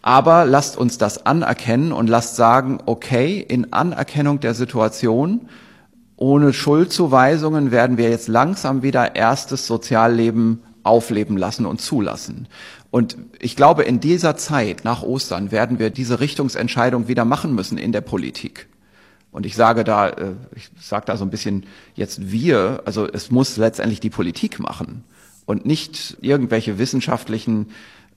Aber 0.04 0.46
lasst 0.46 0.78
uns 0.78 0.98
das 0.98 1.26
anerkennen 1.26 1.94
und 1.94 2.10
lasst 2.10 2.36
sagen, 2.36 2.80
okay, 2.86 3.39
in 3.39 3.72
Anerkennung 3.72 4.42
der 4.42 4.54
Situation, 4.54 5.48
ohne 6.18 6.52
Schuldzuweisungen 6.52 7.72
werden 7.72 7.98
wir 7.98 8.10
jetzt 8.10 8.28
langsam 8.28 8.84
wieder 8.84 9.16
erstes 9.16 9.66
Sozialleben 9.66 10.62
aufleben 10.84 11.38
lassen 11.38 11.66
und 11.66 11.80
zulassen. 11.80 12.50
Und 12.92 13.18
ich 13.39 13.56
glaube, 13.56 13.84
in 13.84 14.02
dieser 14.02 14.36
Zeit 14.36 14.84
nach 14.84 15.04
Ostern 15.04 15.52
werden 15.52 15.80
wir 15.80 15.89
diese 15.89 16.20
Richtungsentscheidung 16.20 17.08
wieder 17.08 17.24
machen 17.24 17.56
müssen 17.56 17.78
in 17.78 17.94
der 17.94 18.02
Politik. 18.02 18.68
Und 19.32 19.46
ich 19.46 19.56
sage 19.56 19.86
da, 19.86 20.10
äh, 20.10 20.34
ich 20.54 20.70
sage 20.82 21.06
da 21.06 21.16
so 21.16 21.24
ein 21.24 21.32
bisschen 21.32 21.66
jetzt 21.96 22.30
wir, 22.30 22.82
also 22.84 23.08
es 23.08 23.32
muss 23.32 23.56
letztendlich 23.56 24.02
die 24.02 24.10
Politik 24.10 24.60
machen 24.60 25.06
und 25.46 25.66
nicht 25.66 26.18
irgendwelche 26.22 26.78
wissenschaftlichen 26.78 27.68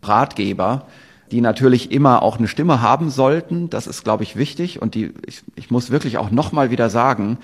Ratgeber, 0.03 0.87
die 1.31 1.41
natürlich 1.41 1.91
immer 1.91 2.23
auch 2.23 2.39
eine 2.39 2.49
Stimme 2.49 2.83
haben 2.83 3.11
sollten. 3.11 3.71
Das 3.71 3.87
ist, 3.87 4.05
glaube 4.05 4.23
ich, 4.23 4.37
wichtig. 4.37 4.81
Und 4.81 4.95
die, 4.95 5.13
ich, 5.27 5.43
ich 5.55 5.71
muss 5.71 5.91
wirklich 5.91 6.19
auch 6.19 6.31
nochmal 6.31 6.71
wieder 6.71 6.91
sagen, 6.91 7.39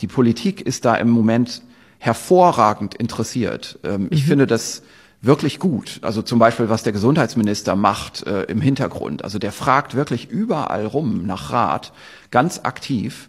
die 0.00 0.06
Politik 0.06 0.60
ist 0.60 0.84
da 0.84 0.94
im 0.94 1.10
Moment 1.10 1.62
hervorragend 1.98 2.94
interessiert. 2.94 3.78
Ähm, 3.84 4.02
mhm. 4.02 4.08
Ich 4.10 4.24
finde 4.24 4.46
das 4.46 4.82
wirklich 5.22 5.58
gut. 5.58 6.00
Also 6.02 6.22
zum 6.22 6.38
Beispiel, 6.38 6.68
was 6.68 6.82
der 6.82 6.92
Gesundheitsminister 6.92 7.76
macht 7.76 8.26
äh, 8.26 8.44
im 8.44 8.60
Hintergrund. 8.60 9.22
Also 9.22 9.38
der 9.38 9.52
fragt 9.52 9.94
wirklich 9.94 10.30
überall 10.30 10.86
rum 10.86 11.26
nach 11.26 11.52
Rat, 11.52 11.92
ganz 12.30 12.60
aktiv 12.62 13.28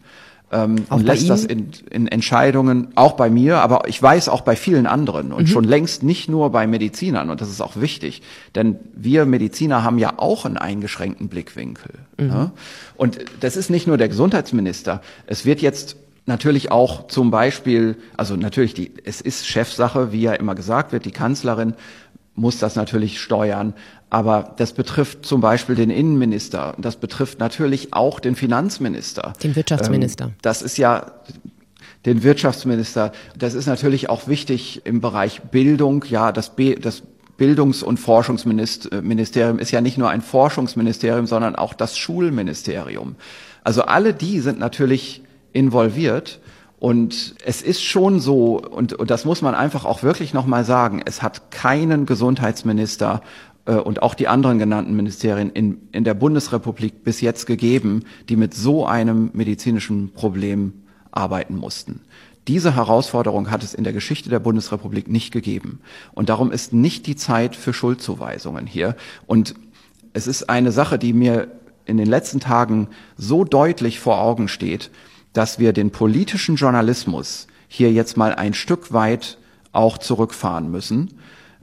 ähm, 0.52 0.86
und 0.90 1.04
lässt 1.04 1.30
das 1.30 1.46
in, 1.46 1.72
in 1.90 2.08
Entscheidungen, 2.08 2.90
auch 2.96 3.14
bei 3.14 3.30
mir, 3.30 3.60
aber 3.60 3.88
ich 3.88 4.02
weiß 4.02 4.30
auch 4.30 4.42
bei 4.42 4.56
vielen 4.56 4.86
anderen 4.86 5.32
und 5.32 5.44
mhm. 5.44 5.48
schon 5.48 5.64
längst 5.64 6.04
nicht 6.04 6.30
nur 6.30 6.50
bei 6.52 6.68
Medizinern 6.68 7.30
und 7.30 7.42
das 7.42 7.50
ist 7.50 7.62
auch 7.62 7.78
wichtig, 7.78 8.22
denn 8.56 8.78
wir 8.94 9.26
Mediziner 9.26 9.84
haben 9.84 9.98
ja 9.98 10.14
auch 10.18 10.46
einen 10.46 10.58
eingeschränkten 10.58 11.30
Blickwinkel. 11.30 11.92
Mhm. 12.18 12.28
Ja? 12.28 12.52
Und 12.98 13.20
das 13.40 13.56
ist 13.56 13.70
nicht 13.70 13.88
nur 13.88 13.98
der 13.98 14.10
Gesundheitsminister, 14.10 15.02
es 15.26 15.46
wird 15.46 15.62
jetzt 15.62 15.96
natürlich 16.26 16.72
auch 16.72 17.08
zum 17.08 17.32
Beispiel, 17.32 17.96
also 18.18 18.36
natürlich 18.36 18.74
die, 18.74 18.92
es 19.04 19.22
ist 19.22 19.48
Chefsache, 19.48 20.12
wie 20.12 20.22
ja 20.22 20.34
immer 20.34 20.56
gesagt 20.56 20.92
wird, 20.92 21.06
die 21.06 21.12
Kanzlerin 21.12 21.74
muss 22.36 22.60
das 22.60 22.76
natürlich 22.76 23.20
steuern. 23.20 23.74
Aber 24.10 24.54
das 24.58 24.74
betrifft 24.74 25.26
zum 25.26 25.42
Beispiel 25.42 25.76
den 25.76 25.90
Innenminister. 25.90 26.76
Das 26.78 26.98
betrifft 26.98 27.40
natürlich 27.40 27.94
auch 27.94 28.20
den 28.20 28.36
Finanzminister. 28.36 29.34
Den 29.42 29.56
Wirtschaftsminister. 29.56 30.26
Ähm, 30.26 30.34
das 30.42 30.62
ist 30.62 30.78
ja 30.78 31.14
den 32.06 32.24
Wirtschaftsminister. 32.24 33.12
Das 33.38 33.54
ist 33.54 33.68
natürlich 33.68 34.10
auch 34.10 34.28
wichtig 34.28 34.82
im 34.86 35.02
Bereich 35.02 35.42
Bildung. 35.44 36.04
Ja, 36.10 36.32
das, 36.32 36.56
B, 36.56 36.76
das 36.76 37.04
Bildungs- 37.38 37.84
und 37.84 38.00
Forschungsministerium 38.00 39.60
ist 39.60 39.72
ja 39.72 39.82
nicht 39.82 39.98
nur 39.98 40.10
ein 40.10 40.22
Forschungsministerium, 40.22 41.26
sondern 41.26 41.56
auch 41.56 41.74
das 41.74 41.98
Schulministerium. 41.98 43.16
Also 43.64 43.84
alle 43.84 44.14
die 44.14 44.40
sind 44.40 44.60
natürlich 44.60 45.24
involviert. 45.54 46.40
Und 46.82 47.36
es 47.46 47.62
ist 47.62 47.84
schon 47.84 48.20
so, 48.20 48.60
und, 48.60 48.94
und 48.94 49.12
das 49.12 49.24
muss 49.24 49.44
man 49.44 49.54
einfach 49.54 49.86
auch 49.86 50.02
wirklich 50.02 50.34
nochmal 50.34 50.66
sagen, 50.66 51.00
es 51.06 51.22
hat 51.22 51.52
keinen 51.52 52.08
Gesundheitsminister 52.08 53.22
äh, 53.68 53.76
und 53.76 54.02
auch 54.02 54.16
die 54.16 54.28
anderen 54.28 54.58
genannten 54.58 54.96
Ministerien 54.96 55.52
in, 55.52 55.78
in 55.92 56.04
der 56.04 56.16
Bundesrepublik 56.16 57.04
bis 57.04 57.22
jetzt 57.22 57.46
gegeben, 57.46 58.06
die 58.30 58.36
mit 58.36 58.56
so 58.56 58.84
einem 58.88 59.30
medizinischen 59.34 60.12
Problem 60.12 60.74
arbeiten 61.12 61.56
mussten. 61.56 62.02
Diese 62.48 62.76
Herausforderung 62.76 63.52
hat 63.52 63.62
es 63.62 63.76
in 63.76 63.84
der 63.84 63.94
Geschichte 63.94 64.32
der 64.32 64.40
Bundesrepublik 64.40 65.08
nicht 65.08 65.32
gegeben. 65.32 65.82
Und 66.14 66.30
darum 66.30 66.52
ist 66.52 66.74
nicht 66.74 67.06
die 67.06 67.16
Zeit 67.16 67.56
für 67.56 67.74
Schuldzuweisungen 67.76 68.66
hier. 68.66 68.96
Und 69.28 69.54
es 70.14 70.26
ist 70.26 70.50
eine 70.50 70.72
Sache, 70.72 70.98
die 70.98 71.14
mir 71.14 71.48
in 71.86 71.98
den 71.98 72.08
letzten 72.08 72.40
Tagen 72.40 72.88
so 73.18 73.44
deutlich 73.44 74.00
vor 74.00 74.20
Augen 74.20 74.48
steht, 74.48 74.90
dass 75.34 75.60
wir 75.60 75.74
den 75.74 75.92
politischen 75.92 76.56
Journalismus 76.56 77.48
hier 77.68 77.92
jetzt 77.92 78.18
mal 78.18 78.34
ein 78.36 78.54
Stück 78.54 78.94
weit 78.94 79.38
auch 79.72 79.98
zurückfahren 79.98 80.70
müssen 80.70 81.14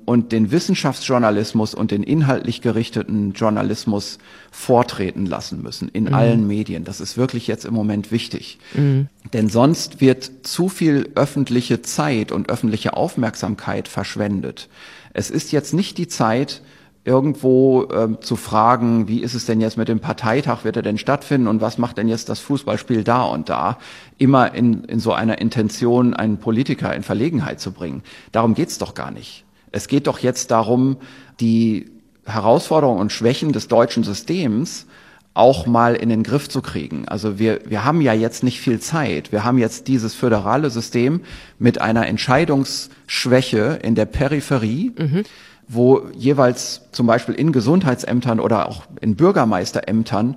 und 0.08 0.32
den 0.32 0.50
Wissenschaftsjournalismus 0.50 1.74
und 1.74 1.90
den 1.90 2.02
inhaltlich 2.02 2.62
gerichteten 2.62 3.32
Journalismus 3.32 4.16
vortreten 4.50 5.26
lassen 5.26 5.60
müssen 5.62 5.90
in 5.90 6.04
mhm. 6.04 6.14
allen 6.14 6.46
Medien. 6.46 6.84
Das 6.84 7.02
ist 7.02 7.18
wirklich 7.18 7.46
jetzt 7.46 7.66
im 7.66 7.74
Moment 7.74 8.10
wichtig. 8.10 8.58
Mhm. 8.72 9.08
Denn 9.34 9.50
sonst 9.50 10.00
wird 10.00 10.30
zu 10.44 10.70
viel 10.70 11.10
öffentliche 11.14 11.82
Zeit 11.82 12.32
und 12.32 12.48
öffentliche 12.48 12.94
Aufmerksamkeit 12.94 13.86
verschwendet. 13.86 14.70
Es 15.12 15.28
ist 15.28 15.52
jetzt 15.52 15.74
nicht 15.74 15.98
die 15.98 16.08
Zeit, 16.08 16.62
irgendwo 17.08 17.88
ähm, 17.90 18.18
zu 18.20 18.36
fragen, 18.36 19.08
wie 19.08 19.22
ist 19.22 19.32
es 19.32 19.46
denn 19.46 19.62
jetzt 19.62 19.78
mit 19.78 19.88
dem 19.88 19.98
Parteitag, 19.98 20.64
wird 20.64 20.76
er 20.76 20.82
denn 20.82 20.98
stattfinden 20.98 21.48
und 21.48 21.62
was 21.62 21.78
macht 21.78 21.96
denn 21.96 22.06
jetzt 22.06 22.28
das 22.28 22.38
Fußballspiel 22.40 23.02
da 23.02 23.22
und 23.22 23.48
da, 23.48 23.78
immer 24.18 24.54
in, 24.54 24.84
in 24.84 25.00
so 25.00 25.14
einer 25.14 25.38
Intention, 25.38 26.12
einen 26.12 26.36
Politiker 26.36 26.94
in 26.94 27.02
Verlegenheit 27.02 27.60
zu 27.60 27.72
bringen. 27.72 28.02
Darum 28.30 28.54
geht's 28.54 28.76
doch 28.76 28.92
gar 28.92 29.10
nicht. 29.10 29.44
Es 29.72 29.88
geht 29.88 30.06
doch 30.06 30.18
jetzt 30.18 30.50
darum, 30.50 30.98
die 31.40 31.90
Herausforderungen 32.26 33.00
und 33.00 33.10
Schwächen 33.10 33.52
des 33.52 33.68
deutschen 33.68 34.04
Systems 34.04 34.84
auch 35.32 35.66
mal 35.66 35.94
in 35.94 36.10
den 36.10 36.24
Griff 36.24 36.50
zu 36.50 36.60
kriegen. 36.60 37.08
Also 37.08 37.38
wir, 37.38 37.60
wir 37.64 37.86
haben 37.86 38.02
ja 38.02 38.12
jetzt 38.12 38.42
nicht 38.42 38.60
viel 38.60 38.80
Zeit. 38.80 39.32
Wir 39.32 39.44
haben 39.44 39.56
jetzt 39.56 39.88
dieses 39.88 40.14
föderale 40.14 40.68
System 40.68 41.22
mit 41.58 41.80
einer 41.80 42.06
Entscheidungsschwäche 42.06 43.78
in 43.82 43.94
der 43.94 44.04
Peripherie. 44.04 44.92
Mhm 44.98 45.24
wo 45.68 46.08
jeweils 46.14 46.82
zum 46.92 47.06
Beispiel 47.06 47.34
in 47.34 47.52
Gesundheitsämtern 47.52 48.40
oder 48.40 48.68
auch 48.68 48.84
in 49.00 49.16
Bürgermeisterämtern 49.16 50.36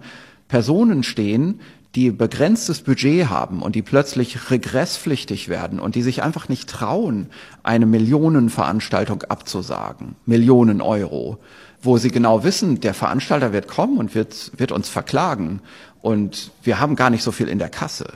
Personen 0.50 1.04
stehen, 1.04 1.62
die 1.96 2.12
begrenztes 2.12 2.82
Budget 2.82 3.30
haben 3.30 3.62
und 3.62 3.76
die 3.76 3.82
plötzlich 3.82 4.50
regresspflichtig 4.50 5.50
werden 5.50 5.80
und 5.80 5.96
die 5.96 6.02
sich 6.02 6.24
einfach 6.24 6.48
nicht 6.48 6.70
trauen, 6.70 7.28
eine 7.64 7.86
Millionenveranstaltung 7.86 9.24
abzusagen, 9.24 10.16
Millionen 10.26 10.82
Euro, 10.82 11.40
wo 11.82 11.98
sie 11.98 12.12
genau 12.12 12.44
wissen, 12.44 12.80
der 12.80 12.94
Veranstalter 12.94 13.52
wird 13.52 13.68
kommen 13.68 13.98
und 13.98 14.16
wird, 14.16 14.52
wird 14.58 14.72
uns 14.72 14.88
verklagen 14.88 15.62
und 16.02 16.52
wir 16.64 16.80
haben 16.80 16.96
gar 16.96 17.10
nicht 17.10 17.24
so 17.24 17.32
viel 17.32 17.50
in 17.50 17.60
der 17.60 17.70
Kasse. 17.70 18.14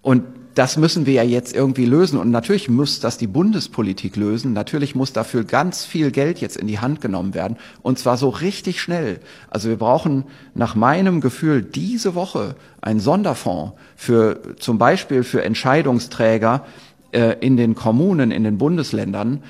Und 0.00 0.24
das 0.54 0.76
müssen 0.76 1.06
wir 1.06 1.14
ja 1.14 1.22
jetzt 1.22 1.54
irgendwie 1.54 1.86
lösen. 1.86 2.18
Und 2.18 2.30
natürlich 2.30 2.68
muss 2.68 3.00
das 3.00 3.18
die 3.18 3.26
Bundespolitik 3.26 4.16
lösen. 4.16 4.52
Natürlich 4.52 4.94
muss 4.94 5.12
dafür 5.12 5.44
ganz 5.44 5.84
viel 5.84 6.10
Geld 6.10 6.40
jetzt 6.40 6.56
in 6.56 6.66
die 6.66 6.78
Hand 6.78 7.00
genommen 7.00 7.34
werden. 7.34 7.56
Und 7.82 7.98
zwar 7.98 8.16
so 8.16 8.28
richtig 8.28 8.80
schnell. 8.80 9.20
Also 9.48 9.68
wir 9.68 9.76
brauchen 9.76 10.24
nach 10.54 10.74
meinem 10.74 11.20
Gefühl 11.20 11.62
diese 11.62 12.14
Woche 12.14 12.56
einen 12.80 13.00
Sonderfonds 13.00 13.74
für, 13.96 14.56
zum 14.58 14.78
Beispiel 14.78 15.22
für 15.22 15.42
Entscheidungsträger 15.42 16.64
äh, 17.12 17.36
in 17.40 17.56
den 17.56 17.74
Kommunen, 17.74 18.30
in 18.30 18.44
den 18.44 18.58
Bundesländern, 18.58 19.42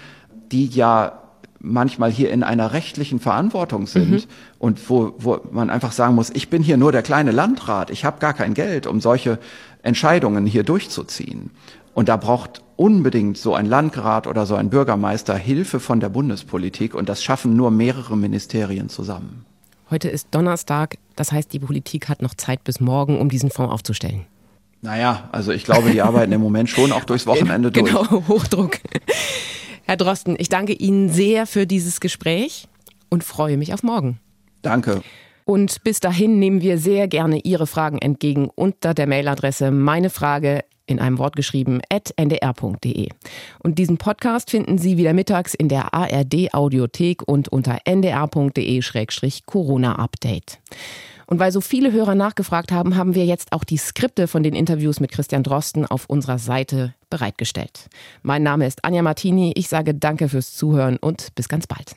die 0.53 0.67
ja 0.67 1.19
manchmal 1.63 2.11
hier 2.11 2.31
in 2.33 2.43
einer 2.43 2.73
rechtlichen 2.73 3.21
Verantwortung 3.21 3.87
sind 3.87 4.11
mhm. 4.11 4.23
und 4.59 4.91
wo, 4.91 5.15
wo 5.19 5.41
man 5.53 5.71
einfach 5.71 5.93
sagen 5.93 6.17
muss, 6.17 6.31
ich 6.31 6.51
bin 6.51 6.63
hier 6.63 6.77
nur 6.77 6.91
der 6.91 7.03
kleine 7.03 7.31
Landrat, 7.31 7.91
ich 7.91 8.05
habe 8.05 8.19
gar 8.19 8.35
kein 8.35 8.53
Geld, 8.55 8.89
um 8.89 9.01
solche 9.01 9.39
Entscheidungen 9.83 10.47
hier 10.47 10.63
durchzuziehen. 10.63 11.51
Und 11.95 12.09
da 12.09 12.17
braucht 12.17 12.63
unbedingt 12.77 13.37
so 13.37 13.55
ein 13.55 13.67
Landrat 13.67 14.27
oder 14.27 14.47
so 14.47 14.55
ein 14.55 14.71
Bürgermeister 14.71 15.37
Hilfe 15.37 15.79
von 15.79 16.01
der 16.01 16.09
Bundespolitik 16.09 16.95
und 16.95 17.09
das 17.09 17.23
schaffen 17.23 17.55
nur 17.55 17.71
mehrere 17.71 18.17
Ministerien 18.17 18.89
zusammen. 18.89 19.45
Heute 19.91 20.09
ist 20.09 20.29
Donnerstag, 20.31 20.97
das 21.17 21.33
heißt, 21.33 21.53
die 21.53 21.59
Politik 21.59 22.09
hat 22.09 22.23
noch 22.23 22.35
Zeit 22.35 22.65
bis 22.65 22.81
morgen, 22.81 23.21
um 23.21 23.29
diesen 23.29 23.51
Fonds 23.51 23.73
aufzustellen. 23.73 24.25
Naja, 24.81 25.29
also 25.33 25.53
ich 25.53 25.65
glaube, 25.65 25.91
die 25.91 26.03
arbeiten 26.03 26.33
im 26.33 26.41
Moment 26.41 26.71
schon 26.71 26.93
auch 26.93 27.05
durchs 27.05 27.27
Wochenende 27.29 27.71
durch. 27.71 27.87
Genau, 27.87 28.09
Hochdruck. 28.29 28.79
Herr 29.85 29.97
Drosten, 29.97 30.37
ich 30.39 30.49
danke 30.49 30.73
Ihnen 30.73 31.09
sehr 31.09 31.47
für 31.47 31.67
dieses 31.67 32.01
Gespräch 32.01 32.69
und 33.11 33.23
freue 33.23 33.57
mich 33.57 33.75
auf 33.75 33.83
morgen. 33.83 34.19
Danke. 34.63 35.03
Und 35.45 35.83
bis 35.85 36.01
dahin 36.01 36.39
nehmen 36.39 36.61
wir 36.61 36.79
sehr 36.79 37.09
gerne 37.09 37.41
Ihre 37.41 37.67
Fragen 37.67 37.99
entgegen 37.99 38.49
unter 38.55 38.95
der 38.95 39.07
Mailadresse 39.07 39.71
meine 39.71 40.11
Frage 40.11 40.65
in 40.87 40.99
einem 40.99 41.19
Wort 41.19 41.37
geschrieben 41.37 41.81
at 41.91 42.13
ndr.de. 42.17 43.09
Und 43.61 43.79
diesen 43.79 43.99
Podcast 43.99 44.51
finden 44.51 44.79
Sie 44.79 44.97
wieder 44.99 45.13
mittags 45.13 45.55
in 45.55 45.69
der 45.69 45.95
ARD 45.95 46.53
Audiothek 46.55 47.23
und 47.27 47.49
unter 47.49 47.79
ndr.de-corona-update. 47.85 50.59
Und 51.27 51.39
weil 51.39 51.53
so 51.53 51.63
viele 51.63 51.93
Hörer 51.93 52.15
nachgefragt 52.15 52.73
haben, 52.73 52.97
haben 52.97 53.15
wir 53.15 53.25
jetzt 53.25 53.53
auch 53.53 53.65
die 53.65 53.79
Skripte 53.79 54.29
von 54.29 54.43
den 54.43 54.55
Interviews 54.55 55.01
mit 55.01 55.13
Christian 55.13 55.43
Drosten 55.43 55.87
auf 55.87 56.05
unserer 56.07 56.39
Seite 56.39 56.93
bereitgestellt. 57.09 57.89
Mein 58.23 58.43
Name 58.43 58.67
ist 58.67 58.85
Anja 58.85 59.01
Martini. 59.01 59.53
Ich 59.57 59.69
sage 59.69 59.95
danke 59.95 60.29
fürs 60.29 60.55
Zuhören 60.55 60.99
und 60.99 61.35
bis 61.35 61.49
ganz 61.49 61.67
bald. 61.67 61.97